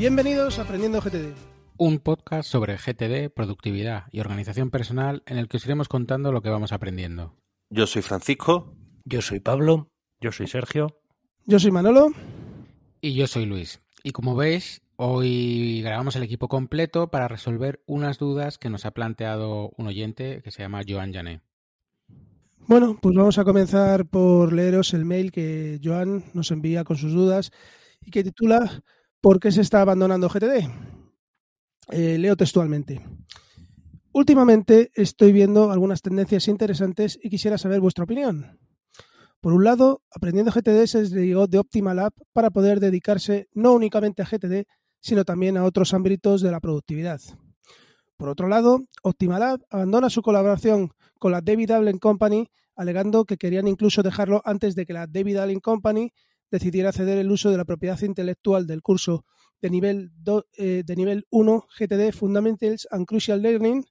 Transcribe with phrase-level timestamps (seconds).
[0.00, 1.34] Bienvenidos a Aprendiendo GTD.
[1.76, 6.40] Un podcast sobre GTD, productividad y organización personal en el que os iremos contando lo
[6.40, 7.36] que vamos aprendiendo.
[7.68, 8.74] Yo soy Francisco.
[9.04, 9.90] Yo soy Pablo.
[10.18, 11.02] Yo soy Sergio.
[11.44, 12.12] Yo soy Manolo.
[13.02, 13.82] Y yo soy Luis.
[14.02, 18.92] Y como veis, hoy grabamos el equipo completo para resolver unas dudas que nos ha
[18.92, 21.42] planteado un oyente que se llama Joan Jané.
[22.60, 27.12] Bueno, pues vamos a comenzar por leeros el mail que Joan nos envía con sus
[27.12, 27.52] dudas
[28.00, 28.82] y que titula
[29.20, 30.66] ¿Por qué se está abandonando GTD?
[31.90, 33.04] Eh, leo textualmente.
[34.12, 38.58] Últimamente estoy viendo algunas tendencias interesantes y quisiera saber vuestra opinión.
[39.42, 44.22] Por un lado, Aprendiendo GTD se desligó de Optimal App para poder dedicarse no únicamente
[44.22, 44.64] a GTD,
[45.00, 47.20] sino también a otros ámbitos de la productividad.
[48.16, 53.36] Por otro lado, Optimal App abandona su colaboración con la David Allen Company, alegando que
[53.36, 56.10] querían incluso dejarlo antes de que la David Allen Company
[56.50, 59.24] decidiera ceder el uso de la propiedad intelectual del curso
[59.60, 60.12] de nivel,
[60.56, 63.84] eh, de nivel 1 GTD Fundamentals and Crucial Learning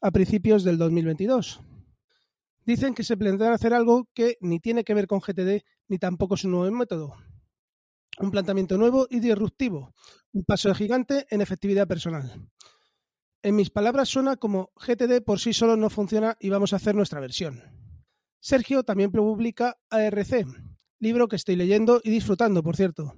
[0.00, 1.60] a principios del 2022.
[2.66, 6.34] Dicen que se plantean hacer algo que ni tiene que ver con GTD ni tampoco
[6.34, 7.14] es un nuevo método.
[8.18, 9.92] Un planteamiento nuevo y disruptivo.
[10.32, 12.48] Un paso gigante en efectividad personal.
[13.42, 16.94] En mis palabras suena como GTD por sí solo no funciona y vamos a hacer
[16.94, 17.62] nuestra versión.
[18.40, 20.46] Sergio también publica ARC,
[20.98, 23.14] libro que estoy leyendo y disfrutando, por cierto,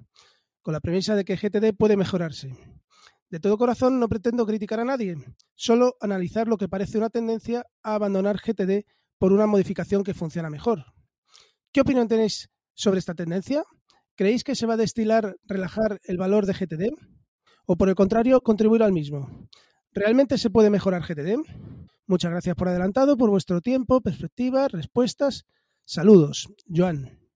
[0.61, 2.55] con la premisa de que GTD puede mejorarse.
[3.29, 5.15] De todo corazón no pretendo criticar a nadie,
[5.53, 8.85] solo analizar lo que parece una tendencia a abandonar GTD
[9.17, 10.85] por una modificación que funciona mejor.
[11.71, 13.63] ¿Qué opinión tenéis sobre esta tendencia?
[14.15, 16.93] ¿Creéis que se va a destilar relajar el valor de GTD?
[17.65, 19.49] ¿O por el contrario, contribuir al mismo?
[19.91, 21.35] ¿Realmente se puede mejorar GTD?
[22.07, 25.45] Muchas gracias por adelantado, por vuestro tiempo, perspectivas, respuestas.
[25.83, 27.26] Saludos, Joan.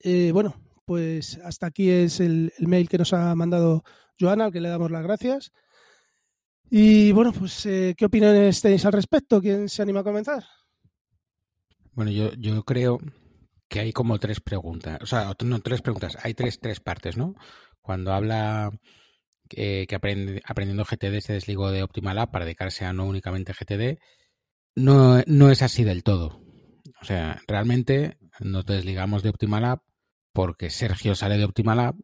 [0.00, 3.84] Eh, bueno, pues hasta aquí es el, mail que nos ha mandado
[4.18, 5.52] Joana, al que le damos las gracias.
[6.70, 9.40] Y bueno, pues eh, ¿qué opiniones tenéis al respecto?
[9.40, 10.44] ¿Quién se anima a comenzar?
[11.92, 12.98] Bueno, yo, creo
[13.68, 17.34] que hay como tres preguntas, o sea, no tres preguntas, hay tres, tres partes, ¿no?
[17.80, 18.70] Cuando habla
[19.48, 23.98] que, aprende, aprendiendo GTD se desligó de Optimal App para dedicarse a no únicamente GTD,
[24.74, 26.42] no, no es así del todo.
[27.00, 29.82] O sea, realmente nos desligamos de Optimal App
[30.32, 31.96] porque Sergio sale de Optimal App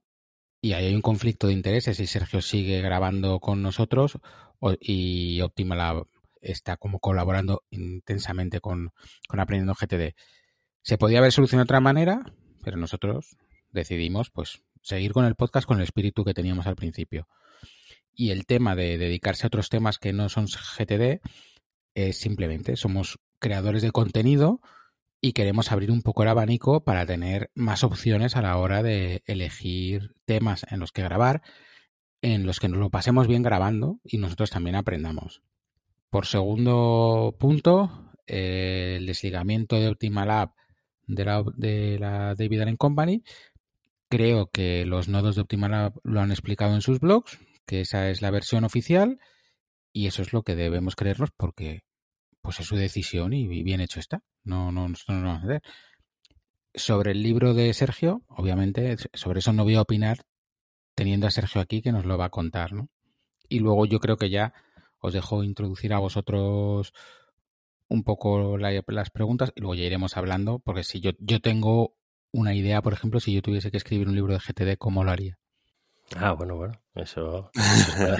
[0.60, 4.18] y ahí hay un conflicto de intereses y Sergio sigue grabando con nosotros
[4.80, 6.06] y Optimal App
[6.40, 8.92] está como colaborando intensamente con,
[9.28, 10.14] con Aprendiendo GTD.
[10.82, 12.20] Se podía haber solucionado de otra manera,
[12.62, 13.36] pero nosotros
[13.70, 17.28] decidimos pues seguir con el podcast con el espíritu que teníamos al principio.
[18.14, 21.20] Y el tema de dedicarse a otros temas que no son GTD
[21.94, 24.60] es simplemente somos creadores de contenido
[25.24, 29.22] y queremos abrir un poco el abanico para tener más opciones a la hora de
[29.26, 31.42] elegir temas en los que grabar,
[32.22, 35.40] en los que nos lo pasemos bien grabando y nosotros también aprendamos.
[36.10, 40.56] Por segundo punto, eh, el desligamiento de Optimal App
[41.06, 43.22] de la, de la David Allen Company.
[44.08, 48.10] Creo que los nodos de Optimal App lo han explicado en sus blogs, que esa
[48.10, 49.20] es la versión oficial
[49.92, 51.84] y eso es lo que debemos creernos porque
[52.42, 54.22] pues es su decisión y bien hecho está.
[54.44, 55.62] No, no, no, no vamos a hacer.
[56.74, 60.18] sobre el libro de Sergio, obviamente, sobre eso no voy a opinar
[60.94, 62.88] teniendo a Sergio aquí que nos lo va a contar, ¿no?
[63.48, 64.52] Y luego yo creo que ya
[64.98, 66.92] os dejo introducir a vosotros
[67.88, 71.94] un poco las preguntas y luego ya iremos hablando, porque si yo, yo tengo
[72.32, 75.10] una idea, por ejemplo, si yo tuviese que escribir un libro de GTD, ¿cómo lo
[75.10, 75.38] haría?
[76.16, 77.50] Ah, bueno, bueno, eso,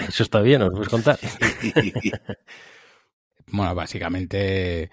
[0.08, 1.18] eso, está, bien, os puedes contar.
[3.46, 4.90] bueno, básicamente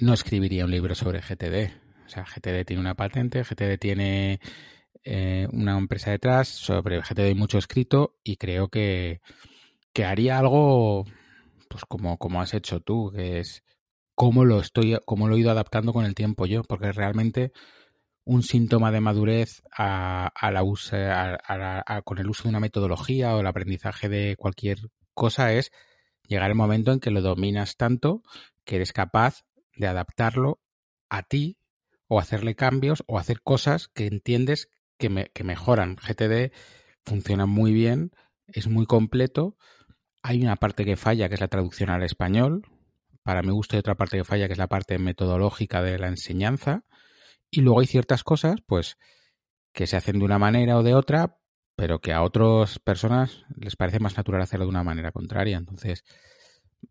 [0.00, 1.72] no escribiría un libro sobre GTD.
[2.06, 4.40] O sea, GTD tiene una patente, GTD tiene
[5.04, 9.20] eh, una empresa detrás, sobre GTD hay mucho escrito y creo que,
[9.92, 11.04] que haría algo
[11.68, 13.62] pues como, como has hecho tú, que es
[14.14, 17.52] cómo lo estoy, cómo lo he ido adaptando con el tiempo yo, porque realmente
[18.24, 24.08] un síntoma de madurez a, la con el uso de una metodología o el aprendizaje
[24.08, 24.78] de cualquier
[25.14, 25.72] cosa es
[26.30, 28.22] llegar el momento en que lo dominas tanto
[28.64, 29.44] que eres capaz
[29.74, 30.60] de adaptarlo
[31.08, 31.58] a ti
[32.06, 35.96] o hacerle cambios o hacer cosas que entiendes que, que mejoran.
[35.96, 36.52] GTD
[37.04, 38.12] funciona muy bien,
[38.46, 39.56] es muy completo.
[40.22, 42.62] Hay una parte que falla, que es la traducción al español.
[43.24, 46.08] Para mi gusto hay otra parte que falla, que es la parte metodológica de la
[46.08, 46.84] enseñanza.
[47.50, 48.98] Y luego hay ciertas cosas, pues,
[49.72, 51.39] que se hacen de una manera o de otra,
[51.80, 55.56] pero que a otras personas les parece más natural hacerlo de una manera contraria.
[55.56, 56.04] Entonces,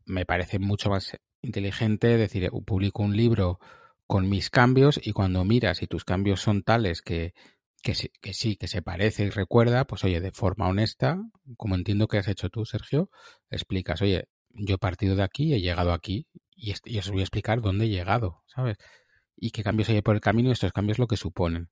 [0.03, 3.59] me parece mucho más inteligente decir, publico un libro
[4.07, 7.35] con mis cambios y cuando miras y tus cambios son tales que,
[7.83, 11.21] que, sí, que sí, que se parece y recuerda, pues oye, de forma honesta,
[11.55, 13.11] como entiendo que has hecho tú, Sergio,
[13.51, 16.25] explicas, oye, yo he partido de aquí, he llegado aquí
[16.55, 18.79] y, y os voy a explicar dónde he llegado, ¿sabes?
[19.39, 21.69] y qué cambios hay por el camino y estos cambios lo que suponen.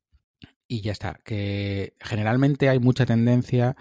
[0.68, 3.76] Y ya está, que generalmente hay mucha tendencia,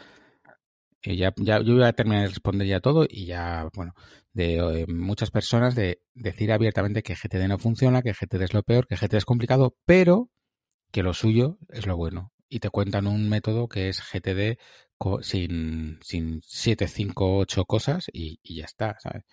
[1.03, 3.95] eh, ya, ya, yo voy a terminar de responder ya todo y ya, bueno,
[4.33, 8.87] de muchas personas de decir abiertamente que GTD no funciona, que GTD es lo peor,
[8.87, 10.31] que GTD es complicado, pero
[10.93, 12.33] que lo suyo es lo bueno.
[12.49, 14.59] Y te cuentan un método que es GTD
[15.23, 19.25] sin, sin 7, 5, 8 cosas y, y ya está, ¿sabes?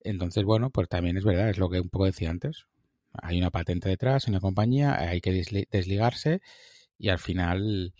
[0.00, 2.66] Entonces, bueno, pues también es verdad, es lo que un poco decía antes.
[3.12, 5.32] Hay una patente detrás, una compañía, hay que
[5.70, 6.40] desligarse
[6.98, 7.94] y al final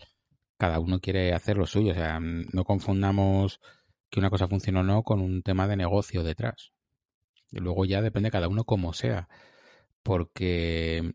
[0.57, 1.91] cada uno quiere hacer lo suyo.
[1.91, 3.59] O sea, no confundamos
[4.09, 6.71] que una cosa funcione o no con un tema de negocio detrás.
[7.51, 9.27] Luego ya depende cada uno como sea.
[10.03, 11.13] Porque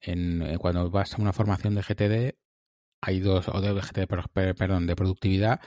[0.00, 2.38] en, eh, cuando vas a una formación de GTD,
[3.00, 5.60] hay dos, o de GTD, perdón, de productividad,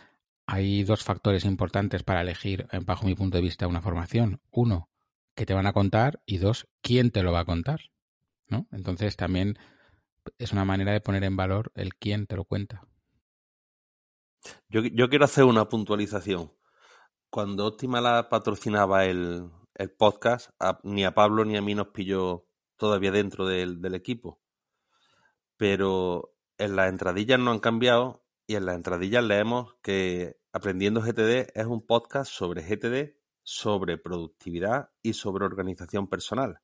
[0.45, 4.41] hay dos factores importantes para elegir, bajo mi punto de vista, una formación.
[4.51, 4.89] Uno,
[5.35, 7.81] que te van a contar y dos, quién te lo va a contar.
[8.47, 8.67] ¿no?
[8.71, 9.57] Entonces también
[10.37, 12.87] es una manera de poner en valor el quién te lo cuenta.
[14.69, 16.51] Yo, yo quiero hacer una puntualización.
[17.29, 20.49] Cuando Optimala patrocinaba el, el podcast,
[20.83, 24.41] ni a Pablo ni a mí nos pilló todavía dentro del, del equipo.
[25.55, 31.49] Pero en las entradillas no han cambiado y en las entradillas leemos que Aprendiendo GTD
[31.55, 36.59] es un podcast sobre GTD sobre productividad y sobre organización personal.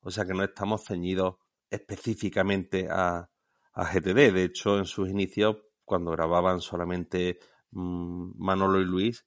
[0.00, 1.36] O sea que no estamos ceñidos
[1.70, 3.28] específicamente a,
[3.74, 4.32] GTD.
[4.32, 7.38] De hecho, en sus inicios, cuando grababan solamente
[7.70, 9.26] mm, Manolo y Luis,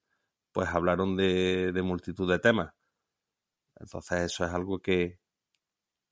[0.52, 2.74] pues hablaron de, multitud de temas.
[3.76, 5.20] Entonces eso es algo que,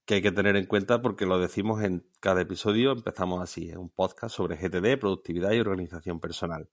[0.06, 3.78] que hay que tener en cuenta porque lo decimos en cada episodio, empezamos así, es
[3.78, 6.69] un podcast sobre GTD, productividad y organización personal.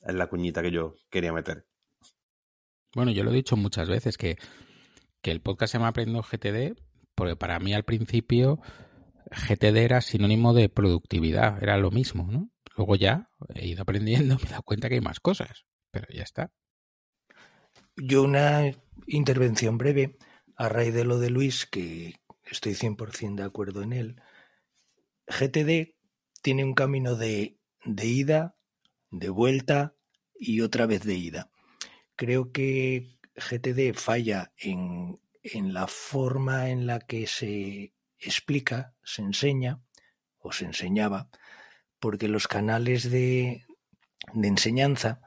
[0.00, 1.66] Es la cuñita que yo quería meter.
[2.94, 4.36] Bueno, yo lo he dicho muchas veces que,
[5.22, 6.78] el podcast se llama Aprendiendo GTD
[7.14, 8.60] porque para mí al principio
[9.30, 12.50] GTD era sinónimo de productividad, era lo mismo, ¿no?
[12.76, 16.22] Luego ya he ido aprendiendo, me he dado cuenta que hay más cosas, pero ya
[16.22, 16.52] está.
[17.96, 18.70] Yo una
[19.06, 20.18] intervención breve
[20.56, 24.22] a raíz de lo de Luis, que estoy 100% de acuerdo en él.
[25.26, 25.94] GTD
[26.42, 28.56] tiene un camino de, de ida,
[29.10, 29.96] de vuelta
[30.38, 31.50] y otra vez de ida.
[32.16, 35.18] Creo que GTD falla en,
[35.72, 39.82] la forma en la que se explica, se enseña
[40.38, 41.28] o se enseñaba,
[41.98, 43.66] porque los canales de,
[44.34, 45.20] enseñanza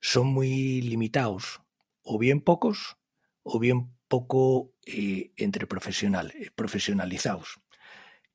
[0.00, 1.60] son muy limitados,
[2.02, 2.96] o bien pocos,
[3.42, 7.60] o bien poco eh, entre profesional, eh, profesionalizados.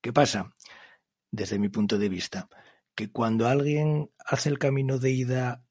[0.00, 0.54] ¿Qué pasa?
[1.30, 2.48] Desde mi punto de vista,
[2.94, 5.65] que cuando alguien hace el camino de ida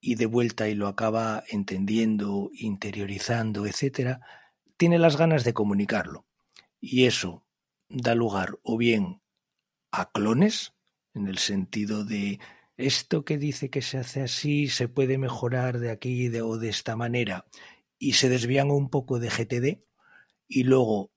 [0.00, 4.20] y de vuelta y lo acaba entendiendo, interiorizando, etcétera,
[4.76, 6.26] tiene las ganas de comunicarlo.
[6.80, 7.44] Y eso
[7.88, 9.20] da lugar o bien
[9.92, 10.72] a clones,
[11.12, 12.38] en el sentido de
[12.76, 16.96] esto que dice que se hace así se puede mejorar de aquí o de esta
[16.96, 17.46] manera,
[17.98, 19.84] y se desvían un poco de GTD,
[20.48, 21.12] y luego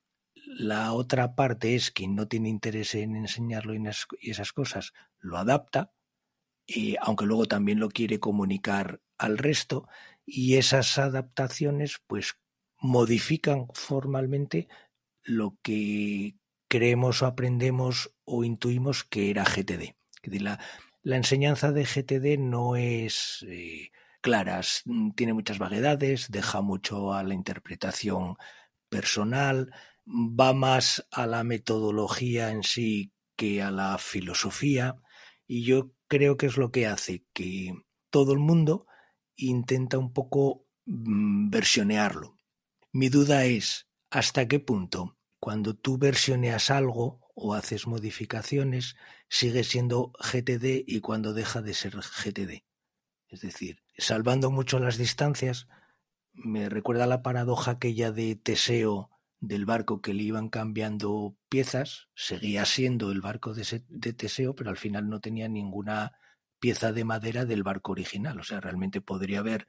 [0.46, 5.93] la otra parte es quien no tiene interés en enseñarlo y esas cosas, lo adapta,
[6.66, 9.88] y aunque luego también lo quiere comunicar al resto,
[10.26, 12.36] y esas adaptaciones pues
[12.80, 14.68] modifican formalmente
[15.24, 16.36] lo que
[16.68, 19.96] creemos o aprendemos o intuimos que era GTD.
[20.24, 20.60] La,
[21.02, 23.92] la enseñanza de GTD no es eh,
[24.22, 24.62] clara,
[25.16, 28.38] tiene muchas vaguedades, deja mucho a la interpretación
[28.90, 29.74] personal,
[30.08, 34.96] va más a la metodología en sí que a la filosofía,
[35.46, 37.74] y yo creo que es lo que hace que
[38.12, 38.86] todo el mundo
[39.36, 42.38] intenta un poco mm, versionearlo.
[42.92, 48.96] Mi duda es hasta qué punto cuando tú versioneas algo o haces modificaciones
[49.28, 52.64] sigue siendo GTD y cuando deja de ser GTD.
[53.28, 55.68] Es decir, salvando mucho las distancias,
[56.32, 59.10] me recuerda la paradoja aquella de Teseo
[59.44, 64.78] del barco que le iban cambiando piezas, seguía siendo el barco de, Teseo, pero al
[64.78, 66.14] final no tenía ninguna
[66.60, 68.40] pieza de madera del barco original.
[68.40, 69.68] O sea, realmente podría haber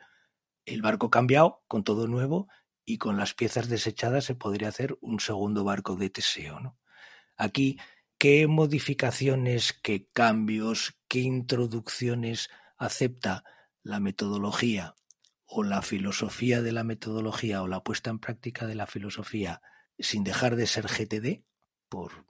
[0.64, 2.46] el barco cambiado con todo nuevo
[2.84, 6.60] y con las piezas desechadas se podría hacer un segundo barco de Teseo.
[6.60, 6.78] ¿no?
[7.36, 7.76] Aquí,
[8.16, 13.42] ¿qué modificaciones, qué cambios, qué introducciones acepta
[13.82, 14.94] la metodología
[15.56, 19.62] o la filosofía de la metodología o la puesta en práctica de la filosofía
[19.98, 21.44] sin dejar de ser GTD?
[21.88, 22.26] Por,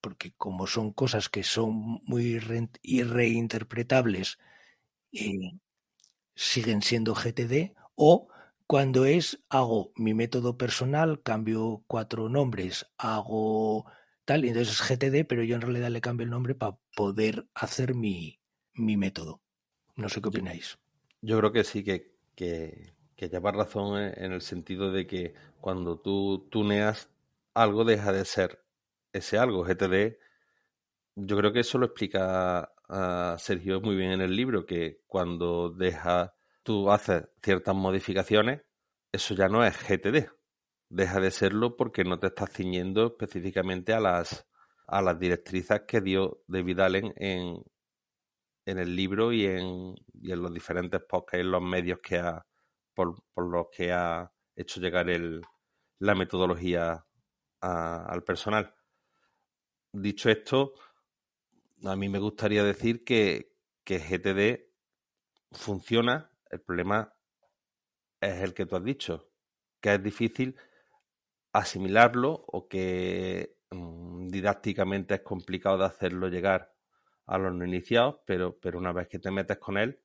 [0.00, 2.40] porque como son cosas que son muy
[2.82, 4.38] irreinterpretables,
[5.10, 5.58] eh,
[6.36, 8.28] siguen siendo GTD, o
[8.68, 13.86] cuando es hago mi método personal, cambio cuatro nombres, hago
[14.24, 17.48] tal, y entonces es GTD, pero yo en realidad le cambio el nombre para poder
[17.54, 18.40] hacer mi,
[18.72, 19.42] mi método.
[19.96, 20.78] No sé qué opináis.
[21.20, 25.98] Yo creo que sí, que, que, que llevas razón en el sentido de que cuando
[25.98, 27.08] tú tuneas,
[27.54, 28.62] algo deja de ser
[29.12, 30.16] ese algo, GTD,
[31.14, 35.70] yo creo que eso lo explica a Sergio muy bien en el libro, que cuando
[35.70, 38.62] deja, tú haces ciertas modificaciones,
[39.12, 40.30] eso ya no es GTD.
[40.88, 44.46] Deja de serlo porque no te estás ciñendo específicamente a las,
[44.86, 47.62] a las directrices que dio David Allen en,
[48.64, 52.46] en el libro y en, y en los diferentes podcasts en los medios que ha,
[52.94, 55.42] por, los que ha hecho llegar el,
[55.98, 57.04] la metodología
[57.60, 58.74] al personal.
[59.92, 60.74] Dicho esto,
[61.84, 64.72] a mí me gustaría decir que, que GTD
[65.52, 66.30] funciona.
[66.50, 67.14] El problema
[68.20, 69.30] es el que tú has dicho,
[69.80, 70.56] que es difícil
[71.52, 76.71] asimilarlo o que mm, didácticamente es complicado de hacerlo llegar
[77.26, 80.00] a los no iniciados, pero, pero una vez que te metes con él,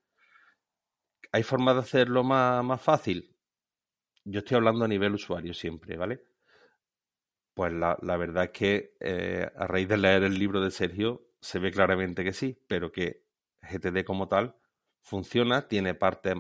[1.32, 3.36] ¿hay formas de hacerlo más, más fácil?
[4.26, 6.24] Yo estoy hablando a nivel usuario siempre, ¿vale?
[7.54, 11.28] Pues la, la verdad es que eh, a raíz de leer el libro de Sergio
[11.42, 13.26] se ve claramente que sí, pero que
[13.62, 14.56] GTD como tal
[15.02, 16.36] funciona, tiene partes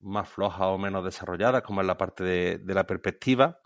[0.00, 3.60] más flojas o menos desarrolladas, como es la parte de, de la perspectiva,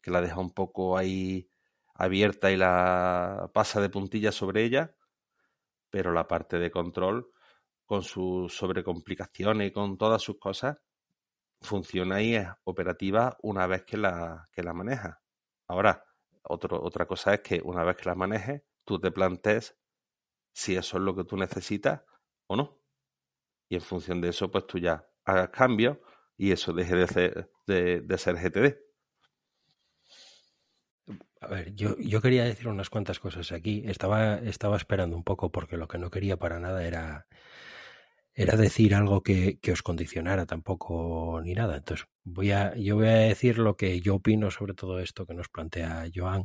[0.00, 1.50] que la deja un poco ahí
[1.94, 4.96] abierta y la pasa de puntilla sobre ella,
[5.92, 7.30] pero la parte de control,
[7.84, 10.78] con sus sobrecomplicaciones y con todas sus cosas,
[11.60, 15.20] funciona y es operativa una vez que la, que la maneja.
[15.68, 16.02] Ahora,
[16.44, 19.76] otra cosa es que una vez que las manejes, tú te plantees
[20.54, 22.02] si eso es lo que tú necesitas
[22.46, 22.80] o no.
[23.68, 25.98] Y en función de eso, pues tú ya hagas cambios
[26.38, 28.78] y eso deje de ser, de, ser GTD.
[31.42, 33.82] A ver, yo, yo, quería decir unas cuantas cosas aquí.
[33.86, 37.26] Estaba, estaba esperando un poco porque lo que no quería para nada era,
[38.34, 41.78] era decir algo que, que, os condicionara tampoco ni nada.
[41.78, 45.34] Entonces, voy a, yo voy a decir lo que yo opino sobre todo esto que
[45.34, 46.44] nos plantea Joan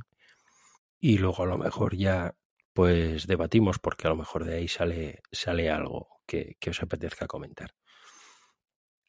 [1.00, 2.36] y luego a lo mejor ya
[2.74, 7.27] pues debatimos porque a lo mejor de ahí sale, sale algo que, que os apetezca
[7.27, 7.72] comentar.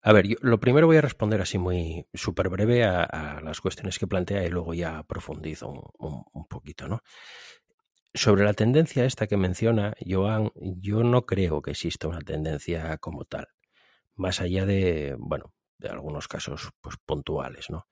[0.03, 3.99] A ver, yo, lo primero voy a responder así muy súper breve a, las cuestiones
[3.99, 7.03] que plantea y luego ya profundizo un, un, un poquito, ¿no?
[8.15, 13.25] Sobre la tendencia esta que menciona Joan, yo no creo que exista una tendencia como
[13.25, 13.49] tal,
[14.17, 17.87] más allá de, bueno, de algunos casos pues, puntuales, ¿no?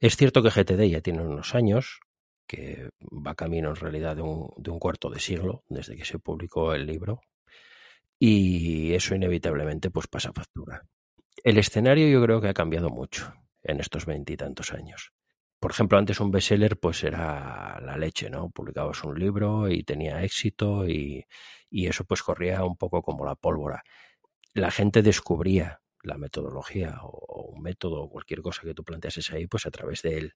[0.00, 2.00] Es cierto que GTD ya tiene unos años,
[2.46, 6.18] que va camino en realidad de un, de un cuarto de siglo desde que se
[6.18, 7.20] publicó el libro,
[8.18, 10.82] y eso inevitablemente pues pasa factura.
[11.44, 15.12] El escenario yo creo que ha cambiado mucho en estos veintitantos años
[15.60, 18.50] por ejemplo, antes un bestseller pues era la leche, ¿no?
[18.50, 21.24] Publicabas un libro y tenía éxito y,
[21.70, 23.82] y eso pues corría un poco como la pólvora.
[24.54, 29.46] La gente descubría la metodología o, un método o cualquier cosa que tú planteases ahí
[29.48, 30.34] pues a través de él.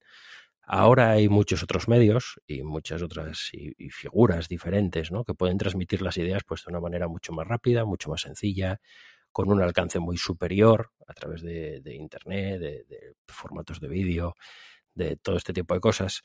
[0.63, 5.25] Ahora hay muchos otros medios y muchas otras y, y figuras diferentes ¿no?
[5.25, 8.81] que pueden transmitir las ideas pues, de una manera mucho más rápida, mucho más sencilla,
[9.33, 14.35] con un alcance muy superior a través de, Internet, de, de, formatos de vídeo,
[14.95, 16.23] de todo este tipo de cosas.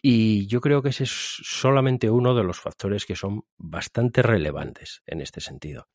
[0.00, 5.02] Y yo creo que ese es solamente uno de los factores que son bastante relevantes
[5.06, 5.88] en este sentido.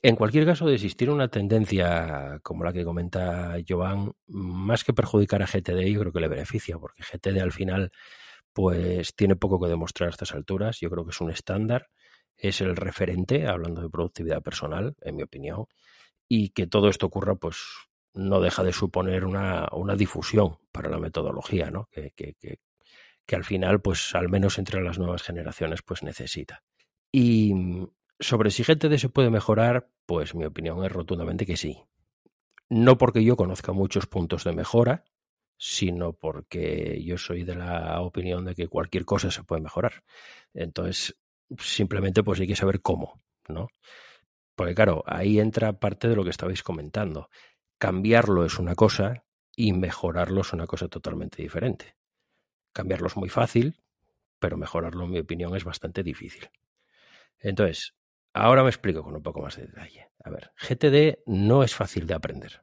[0.00, 5.42] En cualquier caso, de existir una tendencia como la que comenta Joan, más que perjudicar
[5.42, 7.90] a GTD, yo creo que le beneficia, porque GTD al final
[8.52, 10.78] pues tiene poco que demostrar a estas alturas.
[10.80, 11.88] Yo creo que es un estándar,
[12.36, 15.66] es el referente, hablando de productividad personal, en mi opinión,
[16.28, 17.56] y que todo esto ocurra, pues
[18.14, 21.88] no deja de suponer una, una difusión para la metodología, ¿no?
[21.90, 22.60] Que, que, que,
[23.24, 26.62] que al final, pues al menos entre las nuevas generaciones, pues necesita.
[27.12, 27.54] Y
[28.20, 31.82] sobre si GTD se puede mejorar, pues mi opinión es rotundamente que sí.
[32.68, 35.04] No porque yo conozca muchos puntos de mejora,
[35.56, 40.04] sino porque yo soy de la opinión de que cualquier cosa se puede mejorar.
[40.54, 41.16] Entonces,
[41.58, 43.68] simplemente pues hay que saber cómo, ¿no?
[44.58, 47.30] Porque claro, ahí entra parte de lo que estabais comentando.
[47.78, 49.24] Cambiarlo es una cosa
[49.56, 51.96] y mejorarlo es una cosa totalmente diferente.
[52.74, 53.80] Cambiarlo es muy fácil,
[54.38, 56.50] pero mejorarlo, en mi opinión, es bastante difícil.
[57.38, 57.94] Entonces,
[58.40, 60.10] Ahora me explico con un poco más de detalle.
[60.22, 62.62] A ver, GTD no es fácil de aprender.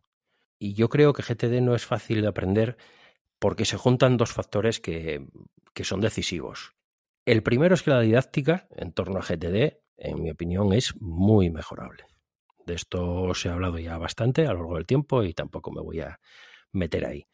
[0.57, 2.77] Y yo creo que GTD no es fácil de aprender
[3.39, 5.27] porque se juntan dos factores que,
[5.73, 6.75] que son decisivos.
[7.25, 11.49] El primero es que la didáctica en torno a GTD, en mi opinión, es muy
[11.49, 12.05] mejorable.
[12.65, 15.81] De esto se ha hablado ya bastante a lo largo del tiempo y tampoco me
[15.81, 16.19] voy a
[16.71, 17.25] meter ahí.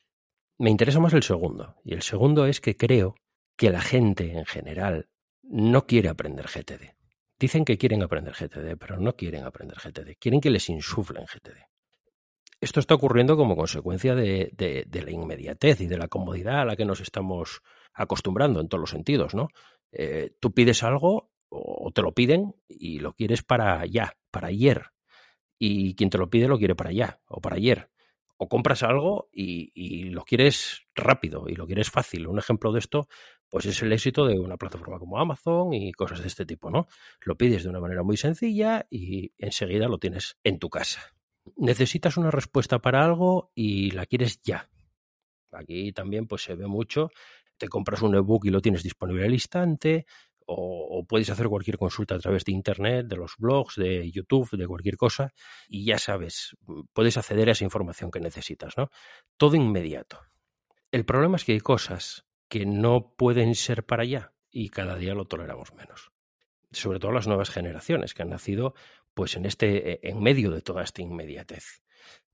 [0.58, 1.76] Me interesa más el segundo.
[1.84, 3.16] Y el segundo es que creo
[3.56, 5.08] que la gente en general
[5.42, 6.96] no quiere aprender GTD.
[7.40, 10.18] Dicen que quieren aprender GTD, pero no quieren aprender GTD.
[10.20, 11.58] Quieren que les insuflen GTD.
[12.60, 14.54] Esto está ocurriendo como consecuencia de,
[14.92, 17.62] la inmediatez y de la comodidad a la que nos estamos
[17.94, 19.48] acostumbrando en todos los sentidos, ¿no?
[19.92, 24.92] Eh, tú pides algo o te lo piden y lo quieres para ya, para ayer.
[25.60, 27.92] Y quien te lo pide lo quiere para ya o para ayer.
[28.38, 32.26] O compras algo y, lo quieres rápido y lo quieres fácil.
[32.28, 33.08] Un ejemplo de esto
[33.50, 36.88] pues es el éxito de una plataforma como Amazon y cosas de este tipo, ¿no?
[37.20, 41.02] Lo pides de una manera muy sencilla y enseguida lo tienes en tu casa.
[41.58, 44.70] Necesitas una respuesta para algo y la quieres ya.
[45.52, 47.10] Aquí también pues se ve mucho,
[47.58, 50.06] te compras un ebook y lo tienes disponible al instante,
[50.54, 54.68] o, puedes hacer cualquier consulta a través de internet, de los blogs, de YouTube, de
[54.68, 55.34] cualquier cosa,
[55.68, 56.56] y ya sabes,
[56.94, 58.90] puedes acceder a esa información que necesitas, ¿no?
[59.38, 60.20] Todo inmediato.
[60.92, 65.14] El problema es que hay cosas que no pueden ser para allá y cada día
[65.14, 66.12] lo toleramos menos.
[66.72, 68.74] Sobre todo las nuevas generaciones que han nacido
[69.14, 71.84] pues en este e, en medio de toda esta inmediatez.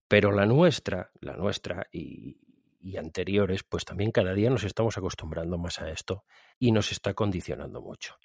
[0.08, 2.40] Pero la nuestra, la nuestra y,
[2.88, 6.24] y anteriores, pues también cada día nos estamos acostumbrando más a esto
[6.60, 8.16] y nos está condicionando mucho.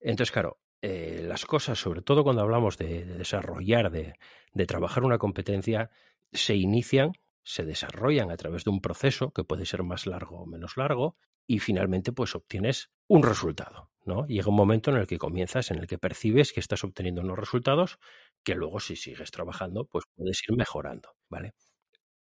[0.00, 4.14] Entonces, claro, eh, las cosas, sobre todo cuando hablamos de, de desarrollar, de,
[4.54, 5.90] de, trabajar una competencia,
[6.32, 10.46] se inician se desarrollan a través de un proceso que puede ser más largo o
[10.46, 14.26] menos largo y finalmente pues obtienes un resultado, ¿no?
[14.26, 17.38] Llega un momento en el que comienzas, en el que percibes que estás obteniendo unos
[17.38, 17.98] resultados
[18.44, 21.54] que luego si sigues trabajando pues puedes ir mejorando, ¿vale?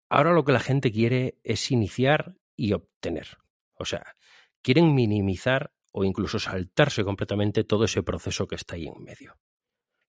[0.08, 3.38] Ahora lo que la gente quiere es iniciar y obtener.
[3.74, 4.16] O sea,
[4.62, 9.36] quieren minimizar o incluso saltarse completamente todo ese proceso que está ahí en medio.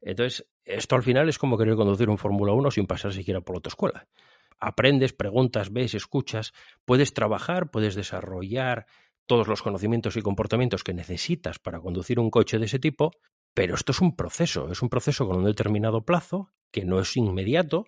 [0.02, 3.56] Entonces, esto al final es como querer conducir un Fórmula 1 sin pasar siquiera por
[3.56, 4.08] autoescuela
[4.60, 6.54] aprendes, preguntas, ves, escuchas,
[6.86, 8.86] puedes trabajar, puedes desarrollar
[9.26, 13.12] todos los conocimientos y comportamientos que necesitas para conducir un coche de ese tipo,
[13.54, 17.16] pero esto es un proceso, es un proceso con un determinado plazo que no es
[17.16, 17.88] inmediato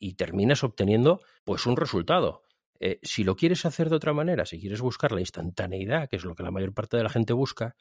[0.00, 2.42] y terminas obteniendo pues un resultado.
[2.80, 6.24] Eh, si lo quieres hacer de otra manera, si quieres buscar la instantaneidad, que es
[6.24, 7.76] lo que la mayor parte de la gente busca,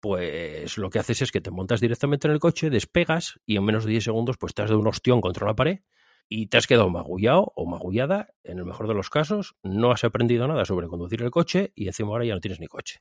[0.00, 3.64] pues lo que haces es que te montas directamente en el coche, despegas y en
[3.64, 5.80] menos de 10 segundos pues te has dado un ostión contra la pared
[6.28, 10.04] y te has quedado magullado o magullada, en el mejor de los casos, no has
[10.04, 13.00] aprendido nada sobre conducir el coche y encima ahora ya no tienes ni coche.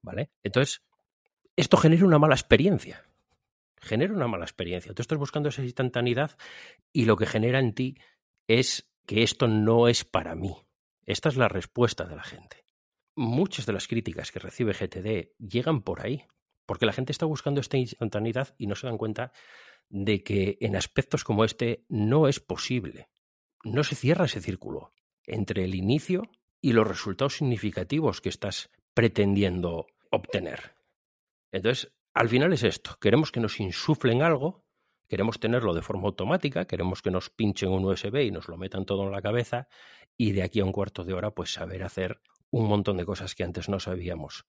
[0.00, 0.30] ¿Vale?
[0.42, 0.82] Entonces,
[1.56, 3.07] esto genera una mala experiencia.
[3.80, 4.94] Genera una mala experiencia.
[4.94, 6.36] Tú estás buscando esa instantaneidad
[6.92, 7.98] y lo que genera en ti
[8.46, 10.56] es que esto no es para mí.
[11.04, 12.64] Esta es la respuesta de la gente.
[13.16, 16.24] Muchas de las críticas que recibe GTD llegan por ahí,
[16.66, 19.32] porque la gente está buscando esta instantaneidad y no se dan cuenta
[19.88, 23.08] de que en aspectos como este no es posible.
[23.64, 24.92] No se cierra ese círculo
[25.24, 30.74] entre el inicio y los resultados significativos que estás pretendiendo obtener.
[31.52, 32.96] Entonces, al final es esto.
[33.00, 34.64] Queremos que nos insuflen algo,
[35.08, 38.84] queremos tenerlo de forma automática, queremos que nos pinchen un USB y nos lo metan
[38.84, 39.68] todo en la cabeza
[40.16, 43.34] y de aquí a un cuarto de hora pues saber hacer un montón de cosas
[43.34, 44.46] que antes no sabíamos.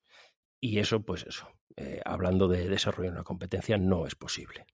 [0.59, 4.65] Y eso, pues eso, eh, hablando de desarrollo de una competencia, no es posible.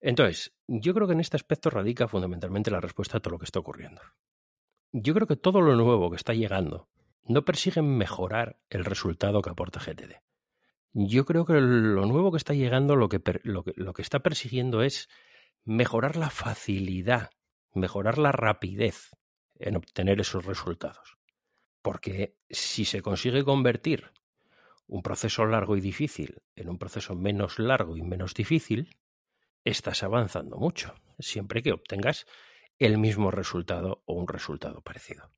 [0.00, 3.44] Entonces, yo creo que en este aspecto radica fundamentalmente la respuesta a todo lo que
[3.44, 4.02] está ocurriendo.
[4.90, 6.88] Yo creo que todo lo nuevo que está llegando
[7.24, 10.16] no persigue mejorar el resultado que aporta GTD.
[10.94, 13.22] Yo creo que lo nuevo que está llegando lo que,
[13.98, 15.08] está persiguiendo es
[15.64, 17.30] mejorar la facilidad,
[17.72, 19.10] mejorar la rapidez
[19.54, 21.16] en obtener esos resultados.
[21.80, 24.12] Porque si se consigue convertir
[24.86, 28.98] un proceso largo y difícil en un proceso menos largo y menos difícil,
[29.64, 32.26] estás avanzando mucho, siempre que obtengas
[32.78, 35.30] el mismo resultado o un resultado parecido.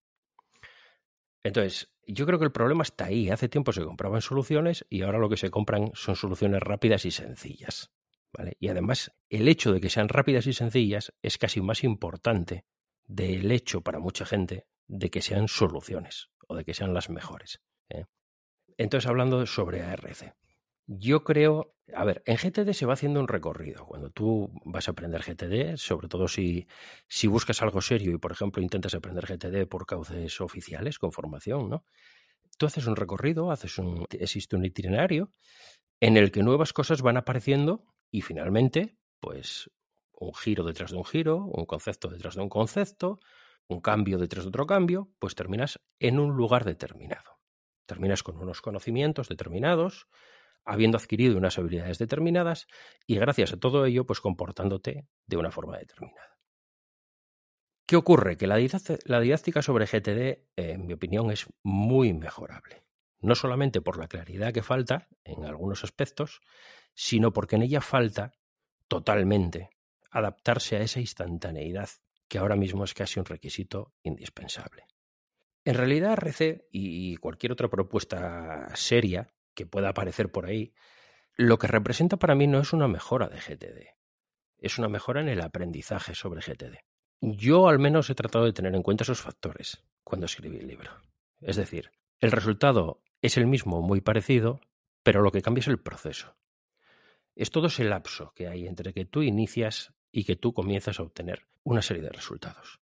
[1.45, 3.31] Entonces, yo creo que el problema está ahí.
[3.31, 7.11] Hace tiempo se compraban soluciones y ahora lo que se compran son soluciones rápidas y
[7.11, 7.93] sencillas.
[8.33, 8.57] ¿vale?
[8.59, 12.65] Y además, el hecho de que sean rápidas y sencillas es casi más importante
[13.07, 17.61] del hecho para mucha gente de que sean soluciones o de que sean las mejores.
[17.91, 18.07] ¿eh?
[18.79, 20.35] Entonces, hablando sobre ARC.
[20.87, 23.85] Yo creo, a ver, en GTD se va haciendo un recorrido.
[23.87, 26.67] Cuando tú vas a aprender GTD, sobre todo si,
[27.09, 31.69] si buscas algo serio y, por ejemplo, intentas aprender GTD por cauces oficiales, con formación,
[31.69, 31.85] ¿no?
[32.57, 35.33] Tú haces un recorrido, haces un, existe un itinerario
[36.01, 39.71] en el que nuevas cosas van apareciendo y finalmente, pues,
[40.13, 43.19] un giro detrás de un giro, un concepto detrás de un concepto,
[43.69, 47.41] un cambio detrás de otro cambio, pues terminas en un lugar determinado.
[47.87, 50.07] Terminas con unos conocimientos determinados,
[50.65, 52.67] habiendo adquirido unas habilidades determinadas
[53.07, 56.35] y gracias a todo ello, pues comportándote de una forma determinada.
[57.87, 58.37] ¿Qué ocurre?
[58.37, 62.83] Que la, didáctica sobre GTD, en mi opinión, es muy mejorable.
[63.21, 66.41] No solamente por la claridad que falta en algunos aspectos,
[66.95, 68.33] sino porque en ella falta
[68.89, 69.71] totalmente
[70.11, 71.89] adaptarse a esa instantaneidad
[72.29, 74.87] que ahora mismo es casi un requisito indispensable.
[75.65, 80.75] En realidad, RC y cualquier otra propuesta seria que pueda aparecer por ahí,
[81.37, 83.89] lo que representa para mí no es una mejora de GTD,
[84.59, 86.79] es una mejora en el aprendizaje sobre GTD.
[87.21, 90.91] Yo al menos he tratado de tener en cuenta esos factores cuando escribí el libro.
[91.41, 91.91] Es decir,
[92.21, 94.61] el resultado es el mismo, muy parecido,
[95.03, 96.37] pero lo que cambia es el proceso.
[97.35, 101.03] Es todo ese lapso que hay entre que tú inicias y que tú comienzas a
[101.03, 102.81] obtener una serie de resultados.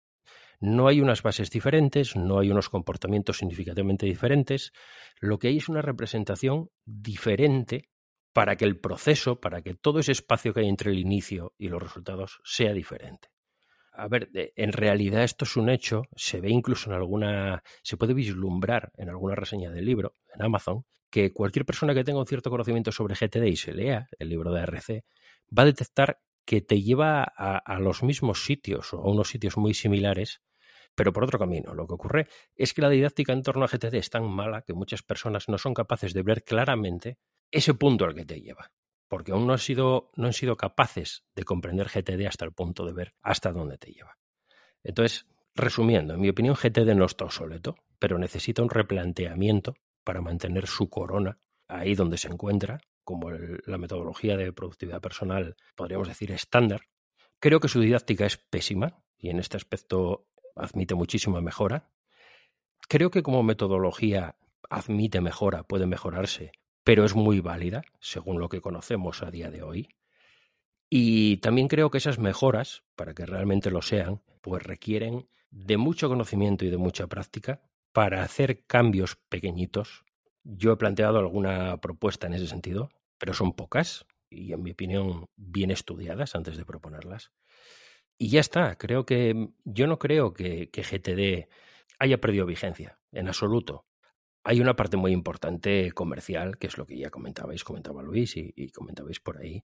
[0.62, 4.72] No hay unas bases diferentes, no hay unos comportamientos significativamente diferentes,
[5.20, 7.90] lo que hay es una representación diferente
[8.32, 11.68] para que el proceso, para que todo ese espacio que hay entre el inicio y
[11.68, 13.30] los resultados sea diferente.
[13.92, 18.14] A ver, en realidad esto es un hecho, se ve incluso en alguna, se puede
[18.14, 22.52] vislumbrar en alguna reseña del libro, en Amazon, que cualquier persona que tenga un cierto
[22.52, 25.06] conocimiento sobre GTD y se lea el libro de RC,
[25.58, 29.58] va a detectar que te lleva a, a los mismos sitios o a unos sitios
[29.58, 30.40] muy similares
[30.96, 31.74] pero por otro camino.
[31.74, 34.74] Lo que ocurre es que la didáctica en torno a GTD es tan mala que
[34.74, 37.18] muchas personas no son capaces de ver claramente
[37.50, 38.72] ese punto al que te lleva,
[39.08, 42.86] porque aún no han sido, no han sido capaces de comprender GTD hasta el punto
[42.86, 44.18] de ver hasta dónde te lleva.
[44.84, 50.68] Entonces, resumiendo, en mi opinión, GTD no está obsoleto, pero necesita un replanteamiento para mantener
[50.68, 56.82] su corona ahí donde se encuentra, como la metodología de productividad personal, podríamos decir, estándar.
[57.40, 61.90] Creo que su didáctica es pésima y en este aspecto admite muchísima mejora.
[62.88, 64.36] Creo que como metodología
[64.70, 66.52] admite mejora, puede mejorarse,
[66.84, 69.90] pero es muy válida según lo que conocemos a día de hoy.
[70.90, 76.10] Y también creo que esas mejoras, para que realmente lo sean, pues requieren de mucho
[76.10, 77.62] conocimiento y de mucha práctica
[77.94, 80.04] para hacer cambios pequeñitos.
[80.44, 85.26] Yo he planteado alguna propuesta en ese sentido, pero son pocas y en mi opinión
[85.36, 87.32] bien estudiadas antes de proponerlas.
[88.22, 91.50] Y ya está, creo que yo no creo que, GTD
[91.98, 93.88] haya perdido vigencia, en absoluto.
[94.44, 98.54] Hay una parte muy importante comercial, que es lo que ya comentabais, comentaba Luis y,
[98.56, 99.64] y comentabais por ahí,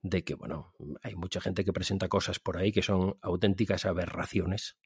[0.00, 4.78] de que, bueno, hay mucha gente que presenta cosas por ahí que son auténticas aberraciones,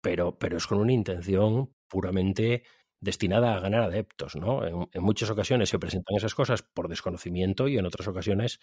[0.00, 2.64] pero, pero es con una intención puramente
[3.00, 4.66] destinada a ganar adeptos, ¿no?
[4.66, 8.58] En, en, muchas ocasiones se presentan esas cosas por desconocimiento y en otras ocasiones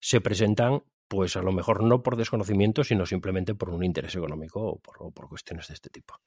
[0.00, 4.60] se presentan pues a lo mejor no por desconocimiento, sino simplemente por un interés económico
[4.60, 6.20] o por, cuestiones de este tipo.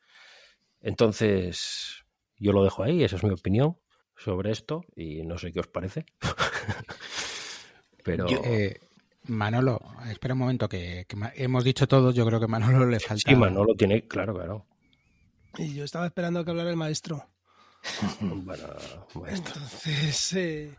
[0.81, 2.05] Entonces,
[2.37, 3.77] yo lo dejo ahí, esa es mi opinión
[4.15, 6.05] sobre esto y no sé qué os parece.
[8.03, 8.25] Pero...
[8.45, 8.79] Eh,
[9.23, 13.29] Manolo, espera un momento, que, hemos dicho todo, yo creo que Manolo le falta...
[13.29, 14.65] Sí, Manolo tiene, claro, claro.
[15.57, 17.27] Y yo estaba esperando que hablara el maestro.
[18.21, 18.67] bueno.
[19.27, 20.75] Entonces, eh,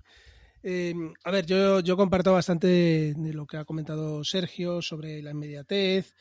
[0.62, 5.30] eh, a ver, yo, yo comparto bastante de lo que ha comentado Sergio sobre la
[5.30, 6.14] inmediatez.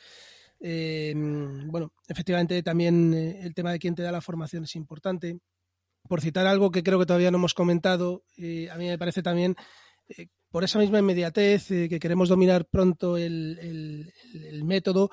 [0.61, 5.39] Eh, bueno, efectivamente también eh, el tema de quién te da la formación es importante.
[6.07, 8.23] por citar algo que creo que todavía no hemos comentado,
[8.71, 9.55] a mí me parece también,
[10.49, 14.11] por esa misma inmediatez, que queremos dominar pronto el,
[14.65, 15.11] método,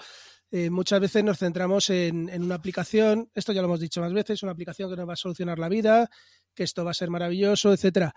[0.71, 4.43] muchas veces nos centramos en, en, una aplicación, esto ya lo hemos dicho más veces,
[4.43, 6.09] una aplicación que nos va a solucionar la vida,
[6.55, 8.15] que esto va a ser maravilloso, etcétera.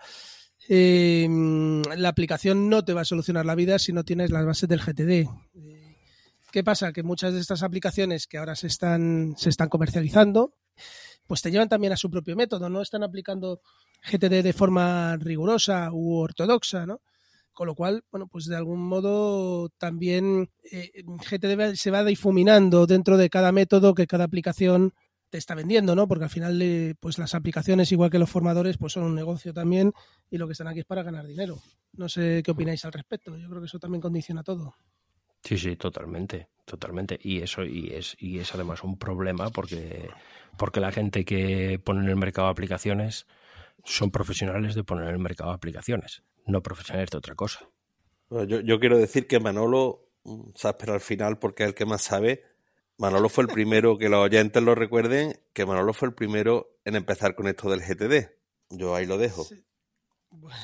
[0.68, 4.80] la aplicación no te va a solucionar la vida si no tienes las bases del
[4.80, 5.28] GTD.
[6.50, 6.92] ¿Qué pasa?
[6.92, 10.54] Que muchas de estas aplicaciones que ahora se están, se están comercializando,
[11.26, 13.60] pues te llevan también a su propio método, no están aplicando
[14.02, 17.02] GTD de forma rigurosa u ortodoxa, ¿no?
[17.60, 23.18] Con lo cual, bueno, pues de algún modo también eh, GTD se va difuminando dentro
[23.18, 24.94] de cada método que cada aplicación
[25.28, 26.08] te está vendiendo, ¿no?
[26.08, 29.52] Porque al final, eh, pues las aplicaciones, igual que los formadores, pues son un negocio
[29.52, 29.92] también
[30.30, 31.58] y lo que están aquí es para ganar dinero.
[31.92, 33.36] No sé qué opináis al respecto.
[33.36, 34.74] Yo creo que eso también condiciona todo.
[35.44, 37.20] Sí, sí, totalmente, totalmente.
[37.22, 40.08] Y eso y es y es además un problema porque
[40.56, 43.26] porque la gente que pone en el mercado aplicaciones
[43.84, 47.68] son profesionales de poner en el mercado aplicaciones, no profesionales de otra cosa.
[48.30, 52.02] yo, yo, quiero decir que Manolo, mm, espera al final porque es el que más
[52.02, 52.44] sabe.
[52.98, 56.96] Manolo fue el primero, que los oyentes lo recuerden, que Manolo fue el primero en
[56.96, 58.30] empezar con esto del GTD.
[58.70, 59.46] Yo ahí lo dejo.
[60.30, 60.56] Bueno.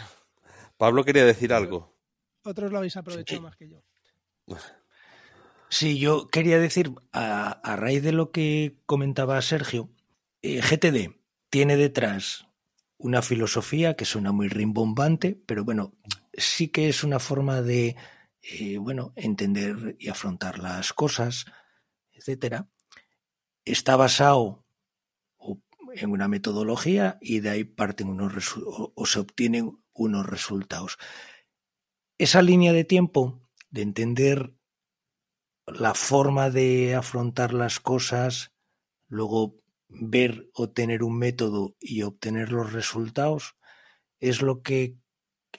[0.76, 1.96] Pablo quería decir algo.
[2.42, 3.82] Otros lo habéis aprovechado más que yo.
[5.68, 9.88] Sí, yo quería decir, a, raíz de lo que comentaba Sergio,
[10.42, 11.16] eh, GTD
[11.50, 12.45] tiene detrás
[12.98, 15.94] una filosofía que suena muy rimbombante, pero bueno,
[16.32, 17.96] sí que es una forma de,
[18.42, 21.46] eh, bueno, entender y afrontar las cosas,
[22.12, 22.68] etcétera.
[23.64, 24.64] Está basado
[25.92, 30.98] en una metodología y de ahí parten unos o se obtienen unos resultados.
[32.18, 34.54] Esa línea de tiempo de entender
[35.66, 38.52] la forma de afrontar las cosas,
[39.08, 43.56] luego ver o tener un método y obtener los resultados,
[44.20, 44.96] es lo que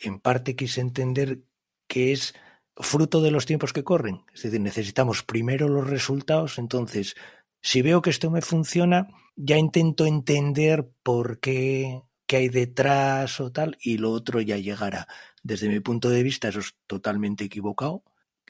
[0.02, 1.42] en parte quise entender
[1.88, 2.36] que es
[2.76, 4.24] fruto de los tiempos que corren.
[4.34, 7.16] Es decir, necesitamos primero los resultados, entonces,
[7.62, 13.52] si veo que esto me funciona, ya intento entender por qué, qué hay detrás o
[13.52, 15.08] tal, y lo otro ya llegará.
[15.44, 18.04] Desde mi punto de vista, eso es totalmente equivocado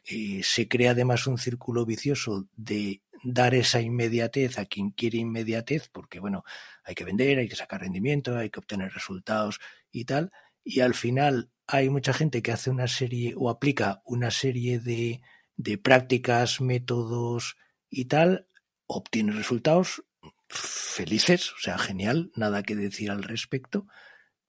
[0.10, 5.90] eh, se crea además un círculo vicioso de dar esa inmediatez a quien quiere inmediatez,
[5.90, 6.44] porque bueno,
[6.84, 9.60] hay que vender, hay que sacar rendimiento, hay que obtener resultados
[9.92, 10.32] y tal,
[10.64, 15.22] y al final hay mucha gente que hace una serie o aplica una serie de,
[15.56, 17.58] de prácticas, métodos
[17.90, 18.48] y tal,
[18.86, 20.04] obtiene resultados
[20.50, 23.88] felices, o sea, genial, nada que decir al respecto,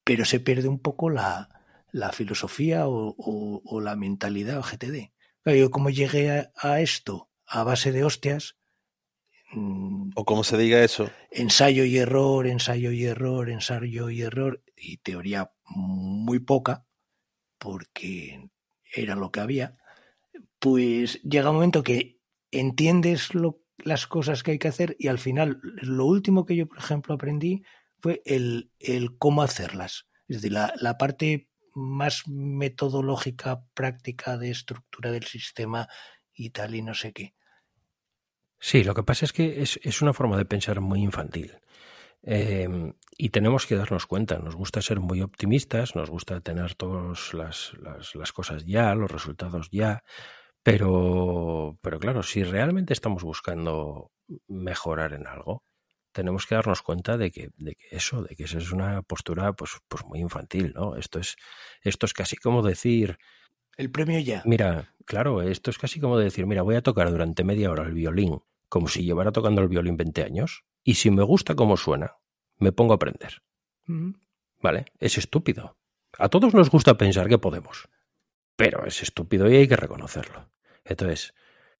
[0.04, 1.48] pero se pierde un poco la,
[1.90, 5.10] la filosofía o, o la mentalidad GTD.
[5.56, 8.56] Yo como llegué a, esto a base de hostias.
[9.52, 11.10] Mm, o como se diga eso.
[11.30, 16.86] Ensayo y error, ensayo y error, ensayo y error, y teoría muy poca,
[17.58, 18.50] porque
[18.94, 19.76] era lo que había.
[20.58, 25.18] Pues llega un momento que entiendes lo, las cosas que hay que hacer y al
[25.18, 27.62] final lo último que yo, por ejemplo, aprendí
[28.00, 30.06] fue el, el cómo hacerlas.
[30.28, 35.88] Es decir, la, la parte más metodológica, práctica de estructura del sistema
[36.34, 37.34] y tal y no sé qué.
[38.58, 41.58] Sí, lo que pasa es que es, es una forma de pensar muy infantil.
[42.22, 47.32] Eh, y tenemos que darnos cuenta, nos gusta ser muy optimistas, nos gusta tener todas
[47.32, 50.02] las, las, las, cosas ya, los resultados ya,
[50.62, 54.10] pero, pero claro, si realmente estamos buscando
[54.48, 55.64] mejorar en algo,
[56.12, 59.52] tenemos que darnos cuenta de que, de que eso, de que eso es una postura
[59.52, 60.96] pues, pues muy infantil, ¿no?
[60.96, 61.36] Esto es,
[61.82, 63.18] esto es casi como decir.
[63.78, 64.42] El premio ya.
[64.44, 67.92] Mira, claro, esto es casi como decir, mira, voy a tocar durante media hora el
[67.92, 72.16] violín, como si llevara tocando el violín 20 años, y si me gusta cómo suena,
[72.56, 73.42] me pongo a aprender.
[74.60, 74.86] ¿Vale?
[74.98, 75.78] Es estúpido.
[76.18, 77.88] A todos nos gusta pensar que podemos,
[78.56, 80.50] pero es estúpido y hay que reconocerlo.
[80.84, 81.34] Entonces,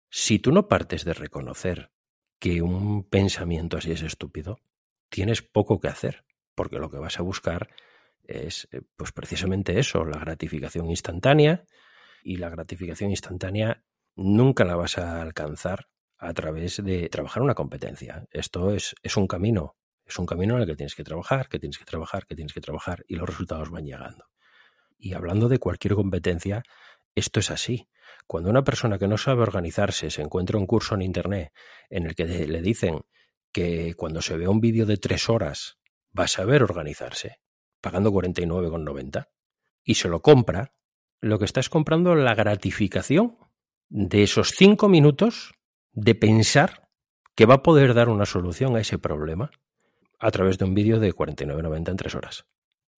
[0.09, 1.91] si tú no partes de reconocer
[2.39, 4.61] que un pensamiento así es estúpido,
[5.09, 7.71] tienes poco que hacer, porque lo que vas a buscar
[8.23, 11.65] es eh, pues precisamente eso, la gratificación instantánea,
[12.23, 18.27] y la gratificación instantánea nunca la vas a alcanzar a través de trabajar una competencia.
[18.31, 21.59] Esto es, es un camino, es un camino en el que tienes que trabajar, que
[21.59, 24.25] tienes que trabajar, que tienes que trabajar, y los resultados van llegando.
[24.99, 26.65] Y hablando de cualquier competencia,
[27.15, 27.89] esto es así.
[28.27, 31.53] Cuando una persona que no sabe organizarse se encuentra un curso en Internet
[31.89, 33.03] en el que le dicen
[33.53, 35.79] que cuando se ve un vídeo de tres horas
[36.19, 37.41] va a saber organizarse,
[37.81, 39.29] pagando 49,90,
[39.85, 40.75] y se lo compra,
[41.21, 43.37] lo que está es comprando la gratificación
[43.89, 45.55] de esos cinco minutos
[45.93, 46.89] de pensar
[47.35, 49.51] que va a poder dar una solución a ese problema.
[50.21, 52.45] a través de un vídeo de 49.90 en tres horas.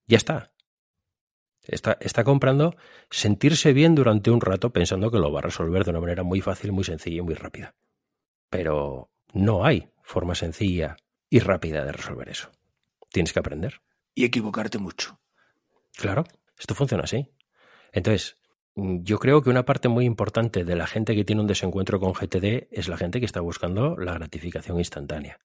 [0.06, 0.54] Ya está.
[1.62, 2.76] Está, está comprando
[3.10, 6.40] sentirse bien durante un rato pensando que lo va a resolver de una manera muy
[6.40, 7.74] fácil, muy sencilla y muy rápida.
[8.48, 10.96] Pero no hay forma sencilla
[11.28, 12.50] y rápida de resolver eso.
[13.10, 13.82] Tienes que aprender.
[14.14, 15.20] Y equivocarte mucho.
[15.96, 16.24] Claro,
[16.58, 17.28] esto funciona así.
[17.92, 18.38] Entonces,
[18.74, 22.12] yo creo que una parte muy importante de la gente que tiene un desencuentro con
[22.12, 25.40] GTD es la gente que está buscando la gratificación instantánea.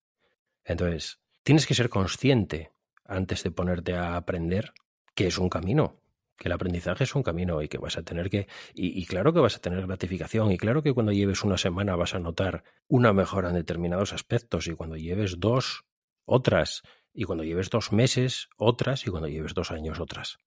[0.64, 2.72] Entonces, tienes que ser consciente
[3.04, 4.74] antes de ponerte a aprender
[5.14, 6.02] que es un camino,
[6.38, 9.40] que el aprendizaje es un camino y que vas a tener que, y, claro que
[9.40, 13.14] vas a tener gratificación, y claro que cuando lleves una semana vas a notar una
[13.14, 15.86] mejora en determinados aspectos, y cuando lleves dos,
[16.26, 20.38] otras, y cuando lleves dos meses, otras, y cuando lleves dos años, otras.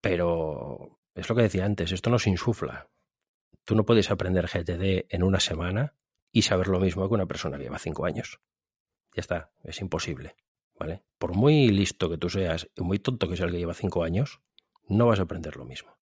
[0.00, 2.88] Pero es lo que decía antes, esto no se insufla.
[3.64, 5.94] Tú no puedes aprender GTD en una semana
[6.32, 8.40] y saber lo mismo que una persona que lleva cinco años.
[9.14, 10.36] Ya está, es imposible.
[10.78, 11.02] ¿Vale?
[11.18, 14.02] Por muy listo que tú seas y muy tonto que sea el que lleva cinco
[14.02, 14.40] años,
[14.88, 15.96] no vas a aprender lo mismo.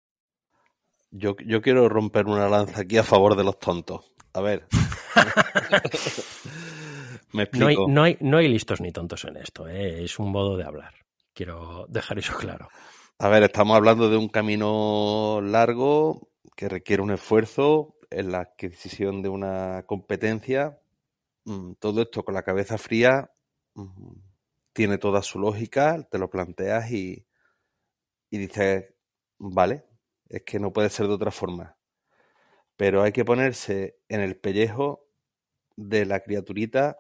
[1.11, 4.13] Yo, yo quiero romper una lanza aquí a favor de los tontos.
[4.33, 4.67] A ver.
[7.33, 7.87] Me explico.
[7.89, 10.05] No hay, no, hay, listos ni tontos en esto, ¿eh?
[10.05, 10.95] es un modo de hablar.
[11.33, 12.69] Quiero dejar eso claro.
[13.19, 19.23] A ver, estamos hablando de un camino largo que requiere un esfuerzo en la adquisición
[19.23, 20.79] de una competencia.
[21.45, 23.31] Mm, todo esto con la cabeza fría
[23.75, 24.13] mm,
[24.75, 27.27] tiene toda su lógica, te lo planteas y,
[28.31, 28.93] y dices,
[29.39, 29.85] vale,
[30.29, 31.77] es que no puede ser de otra forma.
[32.77, 35.07] Pero hay que ponerse en el pellejo
[35.77, 36.99] de la criaturita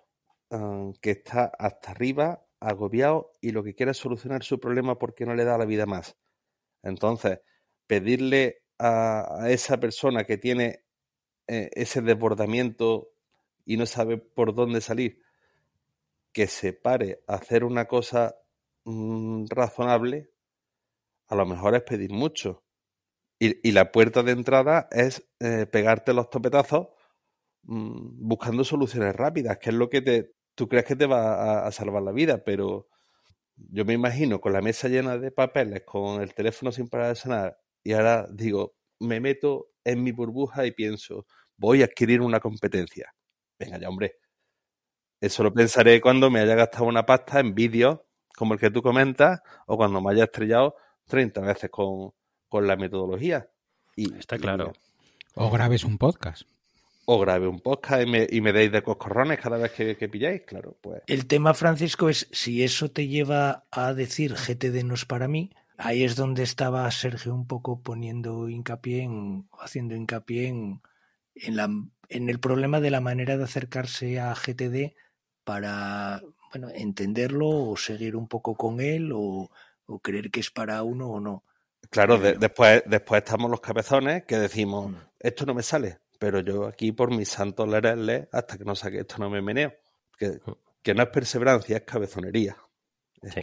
[0.50, 5.26] ah, que está hasta arriba, agobiado y lo que quiere es solucionar su problema porque
[5.26, 6.16] no le da la vida más.
[6.82, 7.40] Entonces,
[7.86, 10.84] pedirle a, esa persona que tiene
[11.46, 13.12] eh, ese desbordamiento
[13.64, 15.22] y no sabe por dónde salir,
[16.32, 18.36] que se pare a hacer una cosa
[18.84, 20.30] mm, razonable,
[21.28, 22.62] a lo mejor es pedir mucho.
[23.38, 26.88] Y, la puerta de entrada es eh, pegarte los topetazos
[27.64, 31.70] mm, buscando soluciones rápidas, que es lo que te, tú crees que te va a,
[31.70, 32.88] salvar la vida, pero
[33.54, 37.14] yo me imagino con la mesa llena de papeles, con el teléfono sin parar de
[37.14, 42.40] sonar, y ahora digo, me meto en mi burbuja y pienso, voy a adquirir una
[42.40, 43.14] competencia.
[43.58, 44.16] Venga ya, hombre.
[45.20, 48.00] Eso lo pensaré cuando me haya gastado una pasta en vídeos
[48.36, 52.12] como el que tú comentas o cuando me haya estrellado 30 veces con,
[52.52, 53.50] la metodología.
[53.94, 54.72] Y, Está claro.
[55.34, 56.42] o grabes un podcast.
[57.08, 60.42] O grabe un podcast y me, y me deis de coscorrones cada vez que, pilláis,
[60.42, 60.76] claro.
[60.80, 61.02] Pues.
[61.06, 65.50] El tema, Francisco, es si eso te lleva a decir GTD no es para mí,
[65.78, 70.82] ahí es donde estaba Sergio un poco poniendo hincapié en, haciendo hincapié en,
[71.36, 71.70] en, la,
[72.08, 74.96] en el problema de la manera de acercarse a GTD
[75.44, 79.48] para bueno, entenderlo o seguir un poco con él o,
[79.86, 81.44] o creer que es para uno o no.
[81.90, 84.96] Claro, después, después estamos los cabezones que decimos, mm.
[85.20, 89.00] esto no me sale, pero yo aquí por mis santos lereles, hasta que no saque
[89.00, 89.72] esto no me meneo.
[90.18, 90.52] Que, mm.
[90.82, 92.56] que no es perseverancia, es cabezonería.
[93.22, 93.40] Sí.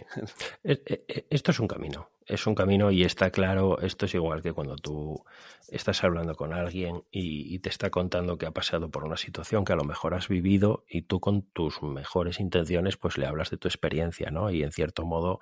[0.62, 4.40] E, e, esto es un camino, es un camino y está claro, esto es igual
[4.40, 5.24] que cuando tú
[5.68, 9.64] estás hablando con alguien y, y, te está contando que ha pasado por una situación
[9.64, 13.50] que a lo mejor has vivido y tú con tus mejores intenciones pues le hablas
[13.50, 14.50] de tu experiencia, ¿no?
[14.50, 15.40] Y en cierto modo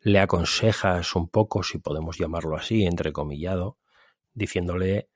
[0.00, 3.78] le aconsejas un poco, si podemos llamarlo así, entrecomillado,
[4.34, 5.08] diciéndole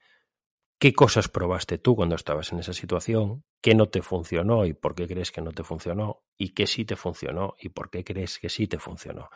[0.78, 4.94] qué cosas probaste tú cuando estabas en esa situación, qué no te funcionó y por
[4.94, 8.38] qué crees que no te funcionó, y qué sí te funcionó y por qué crees
[8.38, 9.30] que sí te funcionó.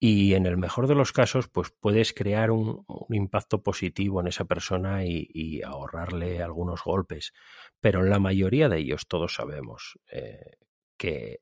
[0.00, 4.44] Y en el mejor de los casos, pues puedes crear un, impacto positivo en esa
[4.44, 7.32] persona y, ahorrarle algunos golpes.
[7.80, 10.58] Pero en la mayoría de ellos todos sabemos eh,
[10.96, 11.40] que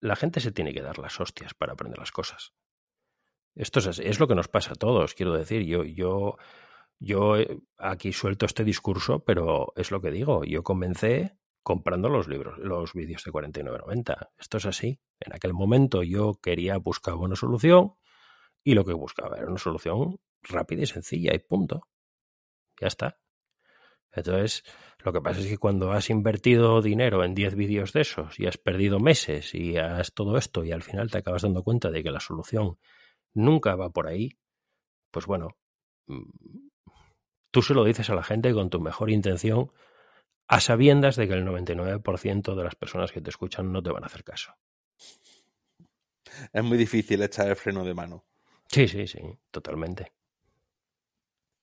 [0.00, 2.52] la gente se tiene que dar las hostias para aprender las cosas.
[3.54, 5.62] Esto es, lo que nos pasa a todos, quiero decir.
[5.62, 6.36] Yo,
[6.98, 10.44] yo eh, aquí suelto este discurso, pero es lo que digo.
[10.44, 14.30] Yo comencé comprando los libros, los vídeos de 49.90.
[14.38, 15.00] Esto es así.
[15.20, 17.94] En aquel momento yo quería buscar una solución
[18.62, 21.88] y lo que buscaba era una solución rápida y sencilla y punto.
[22.80, 23.18] Ya está.
[24.12, 24.62] Entonces,
[25.04, 28.46] lo que pasa es que cuando has invertido dinero en 10 vídeos de esos y
[28.46, 32.02] has perdido meses y has todo esto y al final te acabas dando cuenta de
[32.02, 32.78] que la solución
[33.32, 34.38] nunca va por ahí,
[35.10, 35.48] pues bueno,
[36.06, 36.63] mm,
[37.54, 39.70] tú se lo dices a la gente con tu mejor intención
[40.48, 44.02] a sabiendas de que el 99% de las personas que te escuchan no te van
[44.02, 44.56] a hacer caso.
[46.52, 48.24] Es muy difícil echar el freno de mano.
[48.66, 49.20] Sí, sí, sí,
[49.52, 50.12] totalmente.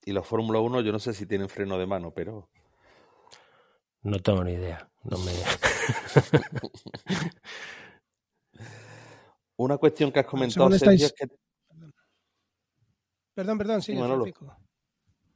[0.06, 2.48] Y los Fórmula 1 yo no sé si tienen freno de mano, pero...
[4.00, 4.90] No tengo ni idea.
[5.04, 5.32] No me...
[9.56, 11.26] una cuestión que has comentado, Sergio, estáis- es que...
[13.34, 14.24] Perdón, perdón, sigue, Manolo.
[14.24, 14.56] Francisco.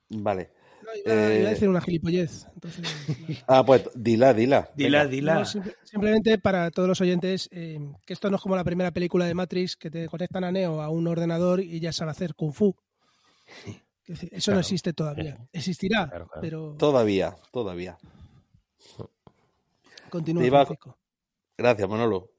[0.09, 0.51] Vale.
[0.83, 2.47] No, iba, iba a Eh, decir una gilipollez.
[2.55, 2.85] Entonces,
[3.49, 4.71] Ah, pues dila, dila.
[4.77, 5.11] Dila, Venga.
[5.11, 5.35] dila.
[5.35, 8.91] No, simple- simplemente para todos los oyentes, eh, que esto no es como la primera
[8.93, 12.35] película de Matrix, que te conectan a Neo a un ordenador y ya sabe hacer
[12.35, 12.75] Kung Fu.
[14.31, 15.37] Eso no existe todavía.
[15.53, 16.41] Existirá, Claro, claro.
[16.41, 17.99] pero Todavía, todavía.
[20.09, 20.97] continúa, iba Francisco.
[21.59, 22.31] Gracias, Manolo.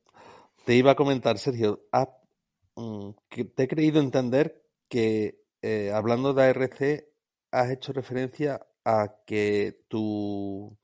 [0.65, 2.07] Te iba a comentar, Sergio, has-
[2.75, 7.05] mm, que te he creído entender que eh, hablando de ARC
[7.51, 10.77] has hecho referencia a que tu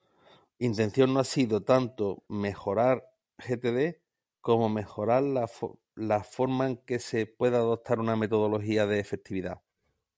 [0.59, 4.01] intención no ha sido tanto mejorar GTD
[4.41, 9.61] como mejorar la, fo- la forma en que se pueda adoptar una metodología de efectividad.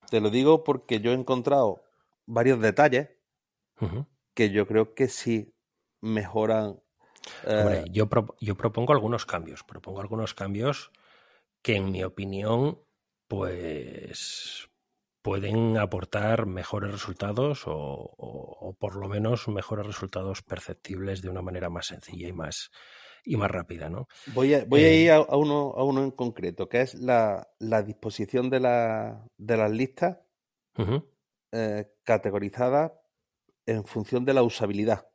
[0.10, 1.84] Te lo digo porque yo he encontrado
[2.26, 3.10] varios detalles
[4.34, 5.54] que yo creo que sí
[6.02, 6.82] mejoran.
[7.48, 9.64] eh, Hombre, yo, pro- yo propongo algunos cambios.
[9.64, 10.92] Propongo algunos cambios
[11.64, 12.82] que, en mi opinión,
[13.28, 14.70] pues
[15.26, 21.42] pueden aportar mejores resultados o, o- o por lo menos mejores resultados perceptibles de una
[21.48, 22.70] manera más sencilla y más,
[23.26, 24.08] y más rápida, ¿no?
[24.28, 26.94] Voy a, voy a Eh, ir a, a uno, a uno en concreto, que es
[26.96, 30.18] la, la disposición de, la, de las listas
[30.78, 31.02] Ujú.
[31.52, 32.92] eh, categorizadas
[33.66, 35.08] en función de la usabilidad.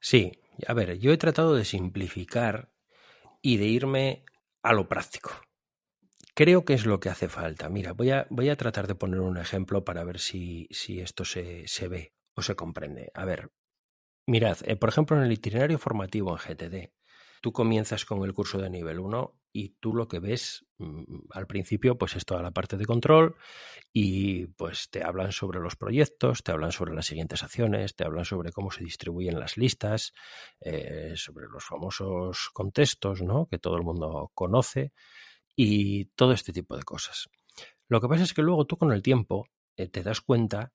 [0.00, 0.32] Sí,
[0.66, 2.70] a ver, yo he tratado de simplificar
[3.42, 4.24] y de irme
[4.62, 5.30] a lo práctico.
[6.34, 7.68] Creo que es lo que hace falta.
[7.68, 11.24] Mira, voy a, voy a tratar de poner un ejemplo para ver si, si esto
[11.24, 13.10] se, se ve o se comprende.
[13.14, 13.50] A ver,
[14.26, 16.92] mirad, eh, por ejemplo, en el itinerario formativo en GTD,
[17.42, 21.46] tú comienzas con el curso de nivel 1 y tú lo que ves mm, al
[21.46, 23.36] principio pues es toda la parte de control
[23.92, 28.24] y pues te hablan sobre los proyectos, te hablan sobre las siguientes acciones, te hablan
[28.26, 30.12] sobre cómo se distribuyen las listas,
[30.60, 33.46] eh, sobre los famosos contextos, ¿no?
[33.46, 34.92] Que todo el mundo conoce
[35.56, 37.28] y todo este tipo de cosas.
[37.88, 40.72] Lo que pasa es que luego tú con el tiempo eh, te das cuenta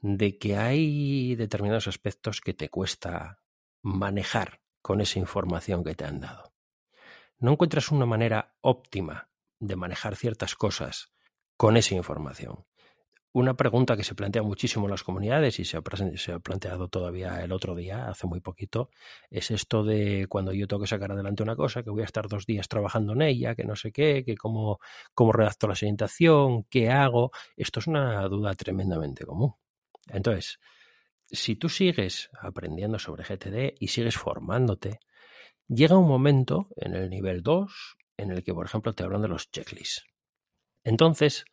[0.00, 3.40] de que hay determinados aspectos que te cuesta
[3.82, 6.52] manejar con esa información que te han dado.
[7.38, 11.12] No encuentras una manera óptima de manejar ciertas cosas
[11.56, 12.66] con esa información.
[13.38, 17.52] Una pregunta que se plantea muchísimo en las comunidades y se ha, planteado todavía el
[17.52, 18.88] otro día, hace muy poquito,
[19.28, 22.28] es esto de cuando yo tengo que sacar adelante una cosa, que voy a estar
[22.28, 24.80] dos días trabajando en ella, que no sé qué, que cómo,
[25.12, 27.30] cómo redacto la siguiente acción, qué hago.
[27.58, 29.54] Esto es una duda tremendamente común.
[30.08, 30.58] Entonces,
[31.30, 35.00] si tú sigues aprendiendo sobre GTD y sigues formándote,
[35.68, 39.28] llega un momento en el nivel 2 en el que, por ejemplo, te hablan de
[39.28, 40.06] los checklists.
[40.84, 41.44] Entonces,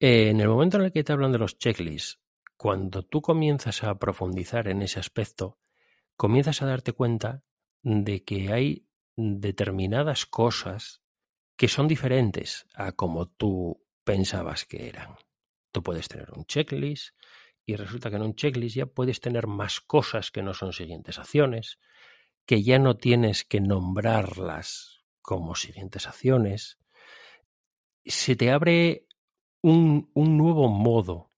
[0.00, 2.20] eh, en el momento en el que te hablan de los checklists,
[2.56, 5.58] cuando tú comienzas a profundizar en ese aspecto,
[6.16, 7.44] comienzas a darte cuenta
[7.82, 8.86] de que hay
[9.16, 11.02] determinadas cosas
[11.56, 15.16] que son diferentes a como tú pensabas que eran.
[15.70, 17.14] Tú puedes tener un checklist
[17.66, 21.18] y resulta que en un checklist ya puedes tener más cosas que no son siguientes
[21.18, 21.78] acciones,
[22.46, 26.78] que ya no tienes que nombrarlas como siguientes acciones.
[28.04, 29.06] Se te abre
[29.62, 31.30] un, un nuevo modo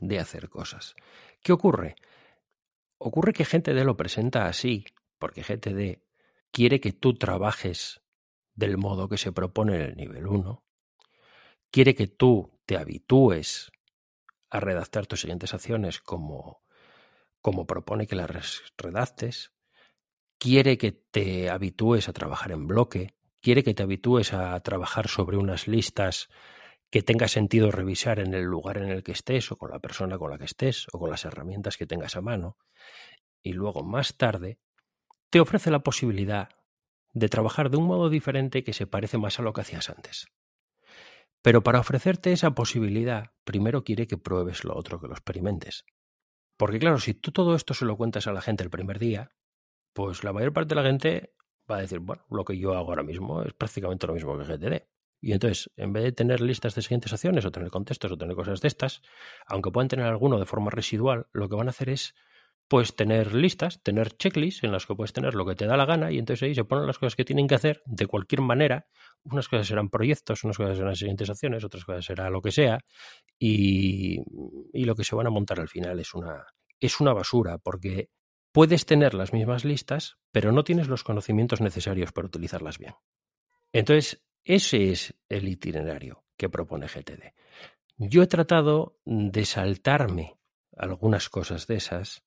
[0.00, 0.94] de hacer cosas.
[1.42, 1.96] ¿Qué ocurre?
[2.98, 4.84] Ocurre que GTD lo presenta así,
[5.18, 6.02] porque GTD
[6.50, 8.00] quiere que tú trabajes
[8.54, 10.64] del modo que se propone en el nivel 1,
[11.70, 13.70] quiere que tú te habitúes
[14.50, 16.62] a redactar tus siguientes acciones como,
[17.40, 19.52] como propone que las redactes,
[20.38, 25.36] quiere que te habitúes a trabajar en bloque, quiere que te habitúes a trabajar sobre
[25.36, 26.28] unas listas
[26.90, 30.18] que tenga sentido revisar en el lugar en el que estés o con la persona
[30.18, 32.56] con la que estés o con las herramientas que tengas a mano.
[33.42, 34.58] Y luego más tarde
[35.30, 36.48] te ofrece la posibilidad
[37.12, 40.28] de trabajar de un modo diferente que se parece más a lo que hacías antes.
[41.42, 45.84] Pero para ofrecerte esa posibilidad, primero quiere que pruebes lo otro, que lo experimentes.
[46.56, 49.30] Porque claro, si tú todo esto se lo cuentas a la gente el primer día,
[49.92, 51.34] pues la mayor parte de la gente
[51.70, 54.44] va a decir, bueno, lo que yo hago ahora mismo es prácticamente lo mismo que
[54.44, 54.97] GTD.
[55.20, 58.36] Y entonces, en vez de tener listas de siguientes acciones o tener contextos o tener
[58.36, 59.02] cosas de estas,
[59.46, 62.14] aunque puedan tener alguno de forma residual, lo que van a hacer es
[62.68, 65.86] pues tener listas, tener checklists en las que puedes tener lo que te da la
[65.86, 68.86] gana y entonces ahí se ponen las cosas que tienen que hacer de cualquier manera.
[69.24, 72.78] Unas cosas serán proyectos, unas cosas serán siguientes acciones, otras cosas será lo que sea
[73.38, 74.18] y,
[74.72, 76.44] y lo que se van a montar al final es una,
[76.78, 78.10] es una basura porque
[78.52, 82.94] puedes tener las mismas listas pero no tienes los conocimientos necesarios para utilizarlas bien.
[83.72, 87.34] Entonces, ese es el itinerario que propone GTD.
[87.98, 90.38] Yo he tratado de saltarme
[90.74, 92.24] algunas cosas de esas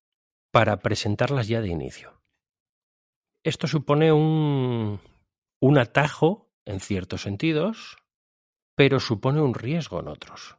[0.52, 2.22] para presentarlas ya de inicio.
[3.44, 5.00] Esto supone un,
[5.60, 7.98] un atajo en ciertos sentidos,
[8.76, 10.58] pero supone un riesgo en otros.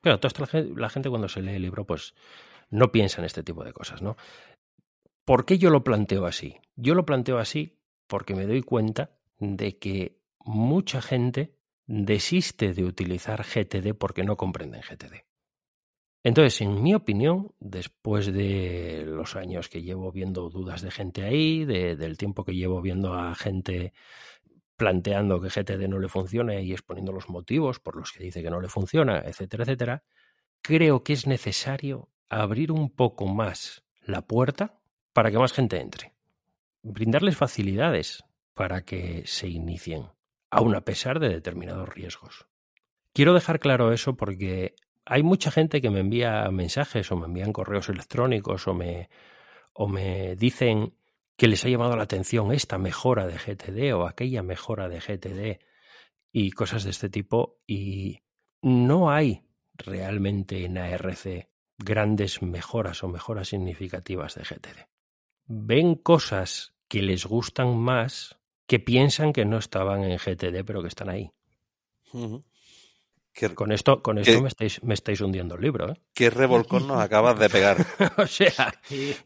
[0.00, 2.14] Claro, toda esta, la gente cuando se lee el libro, pues
[2.70, 4.16] no piensa en este tipo de cosas, ¿no?
[5.26, 6.56] ¿Por qué yo lo planteo así?
[6.76, 10.17] Yo lo planteo así porque me doy cuenta de que
[10.48, 11.54] mucha gente
[11.86, 15.26] desiste de utilizar GTD porque no comprenden GTD.
[16.24, 21.64] Entonces, en mi opinión, después de los años que llevo viendo dudas de gente ahí,
[21.64, 23.92] del tiempo que llevo viendo a gente
[24.76, 28.50] planteando que GTD no le funciona y exponiendo los motivos por los que dice que
[28.50, 30.02] no le funciona, etcétera, etcétera,
[30.62, 34.80] creo que es necesario abrir un poco más la puerta
[35.12, 36.14] para que más gente entre.
[36.82, 38.24] Brindarles facilidades
[38.54, 40.06] para que se inicien,
[40.50, 42.46] aun a pesar de determinados riesgos.
[43.12, 44.74] Quiero dejar claro eso porque
[45.04, 49.08] hay mucha gente que me envía mensajes o me envían correos electrónicos o me,
[49.72, 50.94] o me dicen
[51.36, 55.62] que les ha llamado la atención esta mejora de GTD o aquella mejora de GTD
[56.32, 58.22] y cosas de este tipo y
[58.60, 59.44] no hay
[59.74, 64.88] realmente en ARC grandes mejoras o mejoras significativas de GTD.
[65.46, 68.37] Ven cosas que les gustan más
[68.68, 71.32] que piensan que no estaban en GTD pero que están ahí
[73.54, 75.90] con esto, con esto me, estáis, me estáis hundiendo el libro.
[75.90, 75.94] ¿eh?
[76.14, 77.76] ¿Qué revolcón nos acabas de pegar?
[78.16, 78.72] o sea,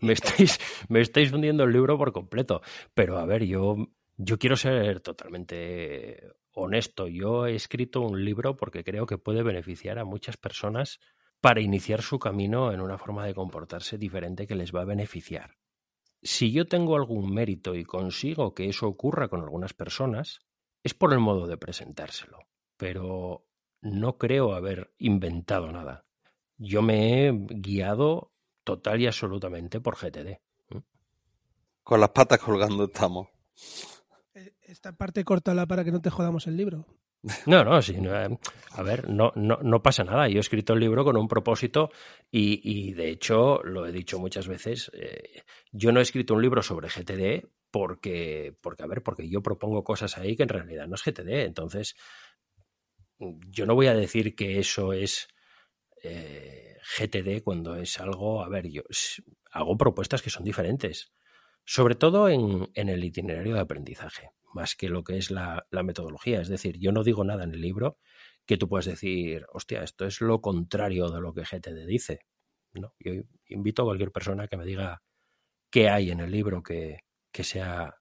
[0.00, 2.60] me estáis, me estáis hundiendo el libro por completo.
[2.94, 3.76] Pero a ver, yo,
[4.16, 6.22] yo quiero ser totalmente
[6.52, 7.08] honesto.
[7.08, 10.98] Yo he escrito un libro porque creo que puede beneficiar a muchas personas
[11.40, 15.56] para iniciar su camino en una forma de comportarse diferente que les va a beneficiar.
[16.22, 20.40] Si yo tengo algún mérito y consigo que eso ocurra con algunas personas,
[20.82, 22.38] es por el modo de presentárselo.
[22.76, 23.46] Pero
[23.80, 26.04] no creo haber inventado nada.
[26.56, 28.32] Yo me he guiado
[28.64, 30.38] total y absolutamente por GTD.
[31.82, 33.28] Con las patas colgando estamos.
[34.34, 36.86] Eh, esta parte córtala para que no te jodamos el libro.
[37.46, 38.38] No, no, sí, eh,
[38.72, 40.28] a ver, no, no, no, pasa nada.
[40.28, 41.90] Yo he escrito el libro con un propósito
[42.30, 46.42] y, y de hecho, lo he dicho muchas veces, eh, yo no he escrito un
[46.42, 50.86] libro sobre GTD porque, porque, a ver, porque yo propongo cosas ahí que en realidad
[50.88, 51.44] no es GTD.
[51.44, 51.96] Entonces,
[53.18, 55.28] yo no voy a decir que eso es
[56.02, 58.82] eh, GTD cuando es algo, a ver, yo
[59.52, 61.12] hago propuestas que son diferentes,
[61.64, 66.40] sobre todo en, el itinerario de aprendizaje, más que lo que es la, metodología.
[66.40, 67.98] Es decir, yo no digo nada en el libro
[68.46, 72.20] que tú puedas decir, hostia, esto es lo contrario de lo que GTD dice.
[72.72, 73.12] No, yo
[73.48, 75.02] invito a cualquier persona que me diga
[75.70, 77.00] qué hay en el libro que,
[77.30, 77.96] que sea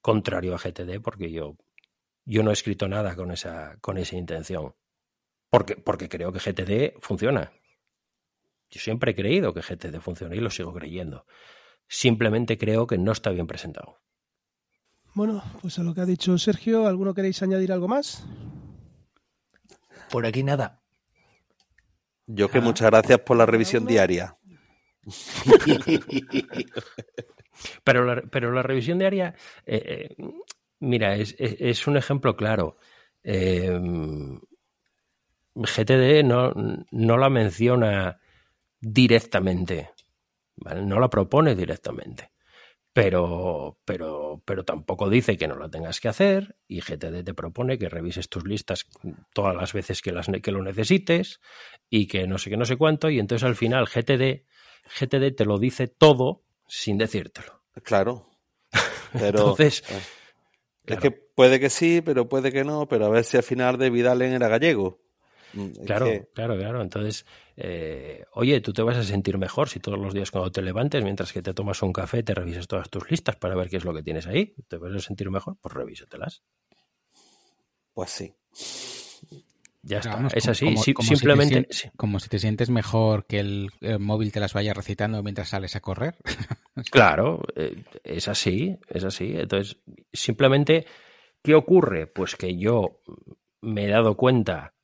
[0.00, 1.56] contrario a GTD, porque yo
[2.24, 4.74] yo no he escrito nada con esa, con esa intención.
[5.48, 7.52] Porque, porque creo que GTD funciona.
[8.70, 11.26] Yo siempre he creído que GTD funciona y lo sigo creyendo.
[11.88, 14.00] Simplemente creo que no está bien presentado.
[15.14, 18.24] Bueno, pues a lo que ha dicho Sergio, ¿alguno queréis añadir algo más?
[20.10, 20.82] Por aquí nada.
[22.26, 22.62] Yo que ah.
[22.62, 24.36] muchas gracias por la revisión diaria.
[27.84, 29.34] pero, la, pero la revisión diaria,
[29.66, 30.24] eh, eh,
[30.80, 32.78] Mira, es, un ejemplo claro.
[33.22, 34.40] Em,
[35.54, 36.54] GTD no,
[36.90, 38.18] no, la menciona
[38.80, 39.90] directamente,
[40.56, 42.30] no la propone directamente,
[43.02, 47.78] pero, pero, pero tampoco dice que no la tengas que hacer y GTD te propone
[47.78, 48.86] que revises tus listas
[49.32, 51.40] todas las veces que, las, que lo necesites
[51.88, 54.44] y que no sé qué, no sé cuánto, y entonces al final GTD,
[54.98, 57.62] GTD te lo dice todo sin decírtelo.
[57.82, 58.28] Claro.
[59.12, 59.82] Pero, entonces...
[59.88, 60.00] Eh,
[60.86, 63.78] es que puede que sí, pero puede que no, pero a ver si al final
[63.78, 64.98] David Allen era gallego.
[65.52, 66.82] Mm, claro, claro, claro.
[66.82, 67.26] Entonces,
[67.62, 71.04] eh, oye, tú te vas a sentir mejor si todos los días cuando te levantes,
[71.04, 73.84] mientras que te tomas un café, te revisas todas tus listas para ver qué es
[73.84, 74.54] lo que tienes ahí.
[74.66, 75.58] ¿Te vas a sentir mejor?
[75.60, 76.42] Pues revísatelas.
[77.92, 78.34] Pues sí.
[79.82, 81.66] Ya está, es así, simplemente.
[81.96, 85.80] como si te sientes mejor que el, móvil te las vaya recitando mientras sales a
[85.80, 86.16] correr.
[86.90, 89.32] claro, eh, es así, es así.
[89.36, 89.78] Entonces,
[90.12, 90.86] simplemente,
[91.42, 92.06] ¿qué ocurre?
[92.06, 93.00] Pues que yo
[93.60, 94.74] me he dado cuenta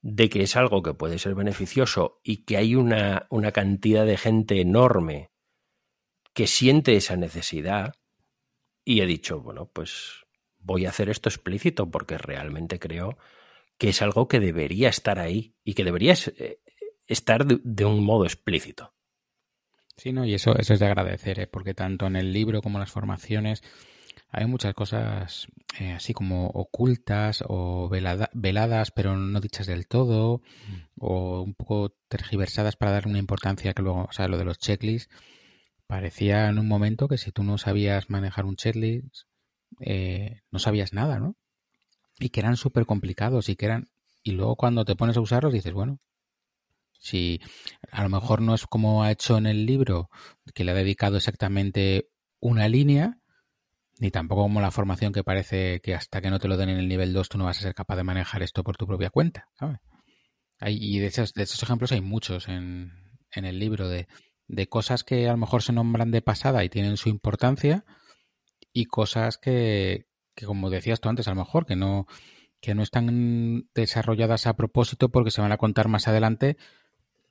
[0.00, 4.16] de que es algo que puede ser beneficioso y que hay una, una cantidad de
[4.16, 5.30] gente enorme
[6.32, 7.94] que siente esa necesidad
[8.84, 10.24] y he dicho, bueno, pues
[10.58, 13.18] voy a hacer esto explícito porque realmente creo
[13.76, 16.60] que es algo que debería estar ahí y que debería eh,
[17.06, 18.94] estar de, un modo explícito.
[19.96, 21.46] Sí, no, y eso, eso es de agradecer, ¿eh?
[21.46, 23.62] porque tanto en el libro como en las formaciones
[24.30, 25.48] hay muchas cosas
[25.78, 30.42] eh, así como ocultas o veladas, pero no dichas del todo,
[30.98, 34.58] o un poco tergiversadas para dar una importancia que luego, o sea, lo de los
[34.58, 35.12] checklists,
[35.86, 39.24] parecía en un momento que si tú no sabías manejar un checklist,
[40.50, 41.36] no sabías nada, ¿no?
[42.18, 43.88] y que eran súper complicados y que eran
[44.22, 46.00] y luego cuando te pones a usarlos dices, bueno,
[46.98, 47.40] si
[47.90, 50.10] a lo mejor no es como ha hecho en el libro,
[50.54, 52.10] que le ha dedicado exactamente
[52.40, 53.17] una línea,
[53.98, 56.78] ni tampoco como la formación que parece que hasta que no te lo den en
[56.78, 59.10] el nivel 2 tú no vas a ser capaz de manejar esto por tu propia
[59.10, 59.78] cuenta, ¿sabes?
[60.60, 62.92] Hay, y de esos, de esos ejemplos hay muchos en,
[63.32, 64.08] en el libro de,
[64.48, 67.84] de cosas que a lo mejor se nombran de pasada y tienen su importancia
[68.72, 72.06] y cosas que, que como decías tú antes, a lo mejor que no,
[72.60, 76.56] que no están desarrolladas a propósito porque se van a contar más adelante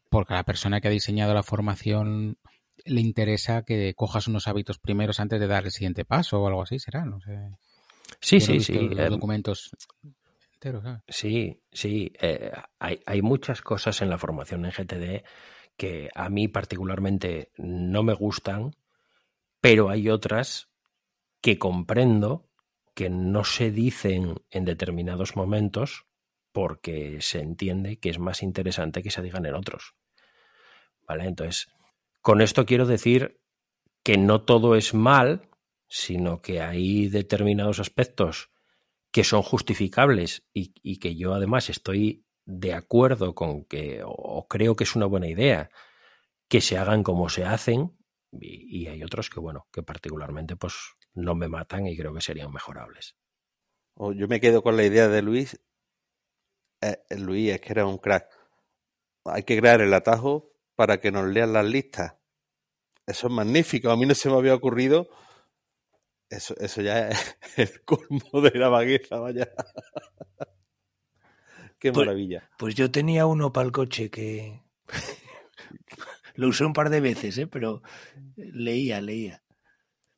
[0.10, 2.38] porque la persona que ha diseñado la formación
[2.86, 6.62] le interesa que cojas unos hábitos primeros antes de dar el siguiente paso o algo
[6.62, 7.52] así, será, no sé.
[8.20, 8.74] Sí, sí, sí.
[8.74, 9.72] Los em, documentos
[10.54, 11.02] enteros, ¿sabes?
[11.08, 12.12] Sí, sí.
[12.20, 15.24] eh, hay, hay muchas cosas en la formación en GTD
[15.76, 18.76] que a mí particularmente no me gustan,
[19.62, 20.70] pero hay otras
[21.42, 22.50] que comprendo
[22.94, 26.08] que no se dicen en determinados momentos
[26.52, 29.94] porque se entiende que es más interesante que se digan en otros.
[31.08, 31.26] ¿Vale?
[31.26, 31.70] Entonces,
[32.28, 33.40] con esto quiero decir
[34.04, 35.48] que no todo es mal,
[35.88, 38.52] sino que hay determinados aspectos
[39.14, 44.84] que son justificables y, que yo además estoy de acuerdo con que, o creo que
[44.84, 45.70] es una buena idea,
[46.50, 47.98] que se hagan como se hacen,
[48.34, 50.74] y, hay otros que, bueno, que particularmente pues
[51.14, 53.16] no me matan y creo que serían mejorables.
[53.96, 55.62] Yo me quedo con la idea de Luis.
[56.82, 58.28] Eh, Luis es que era un crack.
[59.24, 62.17] Hay que crear el atajo para que nos lean las listas.
[63.08, 63.90] Eso es magnífico.
[63.90, 65.08] A mí no se me había ocurrido.
[66.30, 69.48] Eso, eso ya es el colmo de la vagueza, vaya.
[71.80, 72.50] Qué Pues- maravilla.
[72.58, 74.62] Pues yo tenía uno para el coche que
[76.36, 77.48] lo usé un par de veces, ¿eh?
[77.48, 77.82] pero
[78.36, 79.44] leía, leía.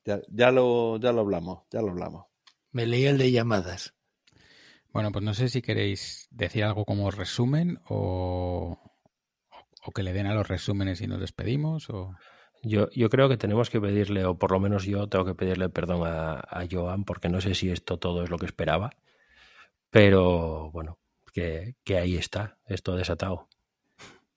[0.06, 2.26] Ya, ya lo, ya lo hablamos, ya lo hablamos.
[2.72, 3.94] Me leía el de llamadas.
[4.92, 8.80] Bueno, pues no sé si queréis decir algo como resumen o,
[9.84, 12.16] o que le den a los resúmenes y nos despedimos o...
[12.62, 15.70] Yo, yo creo que tenemos que pedirle, o por lo menos yo tengo que pedirle
[15.70, 18.92] perdón a, a Joan, porque no sé si esto todo es lo que esperaba,
[19.90, 21.00] pero bueno,
[21.34, 23.48] que, que ahí está, esto desatado.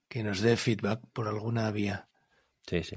[0.08, 2.08] Que nos dé feedback por alguna vía.
[2.66, 2.96] Sí, sí.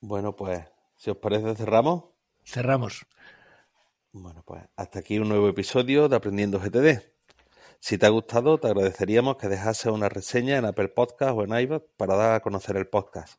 [0.00, 0.64] Bueno, pues,
[0.96, 2.04] si os parece, cerramos.
[2.44, 3.06] Cerramos.
[4.12, 7.02] Bueno, pues hasta aquí un nuevo episodio de Aprendiendo GTD.
[7.80, 11.58] Si te ha gustado, te agradeceríamos que dejase una reseña en Apple Podcast o en
[11.60, 13.38] iVoox para dar a conocer el podcast.